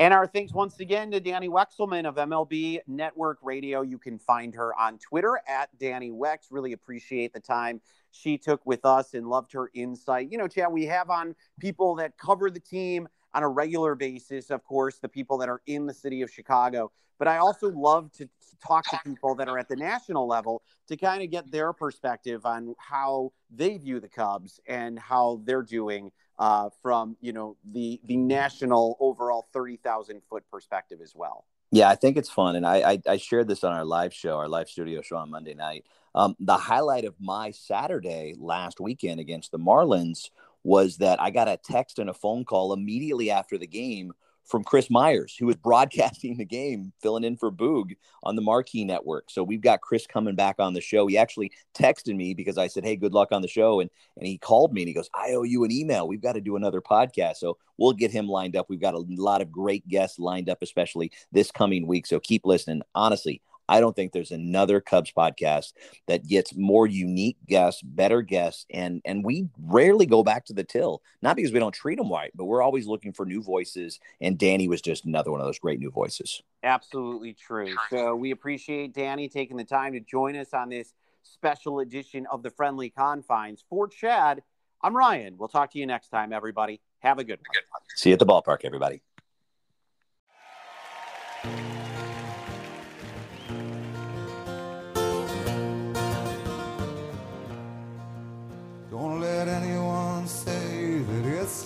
And 0.01 0.15
our 0.15 0.29
thanks 0.29 0.53
once 0.53 0.79
again 0.79 1.11
to 1.11 1.21
Dani 1.21 1.49
Wexelman 1.49 2.07
of 2.07 2.15
MLB 2.15 2.79
Network 2.87 3.39
Radio. 3.43 3.83
You 3.83 3.99
can 3.99 4.17
find 4.17 4.55
her 4.55 4.73
on 4.79 4.97
Twitter 4.99 5.41
at 5.49 5.77
Dani 5.77 6.13
Wex. 6.13 6.47
Really 6.53 6.73
appreciate 6.73 7.33
the 7.33 7.41
time 7.41 7.81
she 8.13 8.39
took 8.39 8.65
with 8.65 8.85
us 8.85 9.15
and 9.15 9.27
loved 9.27 9.53
her 9.55 9.71
insight. 9.75 10.31
You 10.31 10.39
know, 10.39 10.47
Chad, 10.47 10.71
we 10.71 10.87
have 10.87 11.11
on 11.11 11.35
people 11.59 11.97
that 11.97 12.17
cover 12.17 12.49
the 12.49 12.61
team 12.61 13.09
on 13.35 13.43
a 13.43 13.49
regular 13.49 13.97
basis, 13.97 14.51
of 14.51 14.63
course, 14.63 15.01
the 15.01 15.09
people 15.09 15.37
that 15.39 15.49
are 15.49 15.63
in 15.67 15.85
the 15.87 15.95
city 15.95 16.23
of 16.23 16.31
Chicago. 16.31 16.93
But 17.19 17.27
I 17.27 17.39
also 17.39 17.73
love 17.73 18.13
to 18.13 18.29
talk 18.65 18.85
to 18.91 19.01
people 19.05 19.35
that 19.35 19.49
are 19.49 19.59
at 19.59 19.69
the 19.69 19.75
national 19.75 20.29
level 20.29 20.63
to 20.87 20.97
kind 20.97 21.25
of 21.25 21.31
get 21.33 21.51
their 21.51 21.73
perspective 21.73 22.47
on 22.47 22.77
how 22.79 23.33
they 23.51 23.77
view 23.79 23.99
the 23.99 24.09
Cubs 24.09 24.61
and 24.69 24.97
how 24.97 25.41
they're 25.45 25.63
doing 25.63 26.13
uh, 26.38 26.70
from 26.83 27.16
you 27.20 27.33
know 27.33 27.57
the 27.72 28.01
the 28.05 28.16
national 28.16 28.96
overall 29.01 29.48
thirty 29.53 29.77
thousand 29.77 30.22
foot 30.29 30.44
perspective 30.51 31.01
as 31.03 31.14
well. 31.14 31.44
Yeah, 31.70 31.90
I 31.90 31.96
think 31.96 32.16
it's 32.16 32.31
fun, 32.31 32.57
and 32.57 32.66
I, 32.66 32.92
I, 32.92 33.03
I 33.07 33.16
shared 33.18 33.46
this 33.46 33.62
on 33.62 33.74
our 33.74 33.85
live 33.85 34.14
show, 34.14 34.38
our 34.38 34.48
live 34.48 34.70
studio 34.70 35.03
show 35.03 35.16
on 35.16 35.31
Monday 35.31 35.55
night. 35.55 35.85
Um, 36.14 36.35
the 36.40 36.57
highlight 36.57 37.05
of 37.05 37.14
my 37.20 37.51
Saturday 37.51 38.35
last 38.38 38.81
weekend 38.81 39.20
against 39.20 39.53
the 39.53 39.59
Marlins 39.59 40.31
was 40.64 40.96
that 40.96 41.20
I 41.20 41.31
got 41.31 41.46
a 41.46 41.59
text 41.59 41.98
and 41.98 42.09
a 42.09 42.14
phone 42.14 42.44
call 42.44 42.72
immediately 42.72 43.31
after 43.31 43.59
the 43.59 43.66
game 43.66 44.12
from 44.49 44.65
Chris 44.65 44.91
Myers, 44.91 45.37
who 45.39 45.47
was 45.47 45.57
broadcasting 45.57 46.37
the 46.37 46.45
game, 46.45 46.93
filling 47.01 47.23
in 47.23 47.37
for 47.37 47.53
Boog 47.53 47.97
on 48.23 48.35
the 48.35 48.43
Marquee 48.43 48.85
Network. 48.85 49.31
So 49.31 49.45
we've 49.45 49.61
got 49.61 49.83
Chris 49.83 50.07
coming 50.07 50.35
back 50.35 50.57
on 50.59 50.73
the 50.73 50.81
show. 50.81 51.07
He 51.07 51.19
actually 51.19 51.53
texted 51.75 52.17
me 52.17 52.35
because 52.35 52.59
I 52.59 52.67
said, 52.67 52.85
"Hey, 52.85 52.97
good 52.97 53.13
luck 53.13 53.29
on 53.31 53.43
the 53.43 53.49
show," 53.49 53.81
and 53.81 53.91
and 54.17 54.27
he 54.27 54.39
called 54.39 54.73
me 54.73 54.83
and 54.83 54.89
he 54.89 54.95
goes, 54.95 55.11
"I 55.15 55.33
owe 55.35 55.43
you 55.43 55.65
an 55.65 55.71
email. 55.71 56.09
We've 56.09 56.21
got 56.21 56.33
to 56.33 56.41
do 56.41 56.57
another 56.57 56.81
podcast." 56.81 57.37
So 57.37 57.59
we'll 57.77 57.93
get 57.93 58.11
him 58.11 58.29
lined 58.29 58.57
up. 58.57 58.67
We've 58.69 58.81
got 58.81 58.95
a 58.95 59.05
lot 59.09 59.43
of 59.43 59.53
great 59.53 59.87
guests 59.87 60.19
lined 60.19 60.49
up, 60.49 60.63
especially 60.63 61.13
this 61.31 61.51
coming 61.51 61.87
week. 61.87 62.07
So 62.07 62.19
keep 62.19 62.47
listening. 62.47 62.83
Honestly, 62.95 63.43
I 63.68 63.81
don't 63.81 63.94
think 63.94 64.12
there's 64.12 64.31
another 64.31 64.81
Cubs 64.81 65.12
podcast 65.16 65.72
that 66.07 66.26
gets 66.26 66.57
more 66.57 66.87
unique 66.87 67.37
guests, 67.46 67.83
better 67.83 68.22
guests, 68.22 68.66
and 68.70 69.02
and 69.04 69.24
we 69.24 69.48
rarely 69.62 70.07
go 70.07 70.22
back 70.22 70.46
to 70.46 70.52
the 70.52 70.64
till. 70.64 71.02
Not 71.22 71.37
because 71.37 71.52
we 71.52 71.59
don't 71.59 71.74
treat 71.74 71.98
them 71.98 72.11
right, 72.11 72.33
but 72.35 72.46
we're 72.46 72.62
always 72.62 72.87
looking 72.87 73.12
for 73.12 73.26
new 73.26 73.42
voices. 73.42 74.00
And 74.20 74.38
Dani 74.38 74.68
was 74.68 74.81
just 74.81 75.04
another 75.04 75.31
one 75.31 75.40
of 75.40 75.46
those 75.46 75.59
great 75.59 75.78
new 75.78 75.90
voices. 75.90 76.42
Absolutely 76.62 77.35
true. 77.35 77.74
So 77.90 78.16
we 78.16 78.31
appreciate 78.31 78.94
Dani 78.94 79.31
taking 79.31 79.57
the 79.57 79.64
time 79.64 79.92
to 79.92 80.00
join 80.00 80.37
us 80.37 80.54
on 80.54 80.70
this 80.70 80.94
special 81.22 81.81
edition 81.81 82.26
of 82.31 82.42
the 82.42 82.50
Friendly 82.50 82.90
Confines. 82.90 83.64
For 83.68 83.87
Chad, 83.87 84.42
I'm 84.83 84.96
Ryan. 84.96 85.37
We'll 85.37 85.48
talk 85.48 85.72
to 85.72 85.78
you 85.78 85.87
next 85.87 86.09
time, 86.09 86.33
everybody. 86.33 86.81
Have 87.00 87.18
a 87.18 87.24
good 87.24 87.38
one. 87.38 87.62
See 87.96 88.11
you 88.11 88.14
at 88.14 88.18
the 88.18 88.26
ballpark, 88.26 88.64
everybody. 88.64 89.02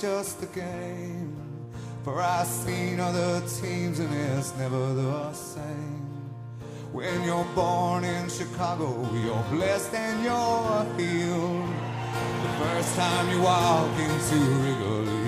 Just 0.03 0.43
a 0.43 0.47
game. 0.47 1.39
For 2.03 2.21
I've 2.21 2.49
seen 2.49 2.99
other 2.99 3.41
teams 3.61 4.01
and 4.01 4.13
it's 4.13 4.53
never 4.59 4.95
the 4.95 5.33
same. 5.33 6.03
When 6.91 7.23
you're 7.23 7.47
born 7.55 8.03
in 8.03 8.29
Chicago, 8.29 8.89
you're 9.25 9.45
blessed 9.53 9.95
and 9.95 10.25
you're 10.25 10.85
healed. 10.99 11.69
The 12.43 12.53
first 12.65 12.97
time 12.97 13.31
you 13.31 13.43
walk 13.43 13.97
into 13.97 15.22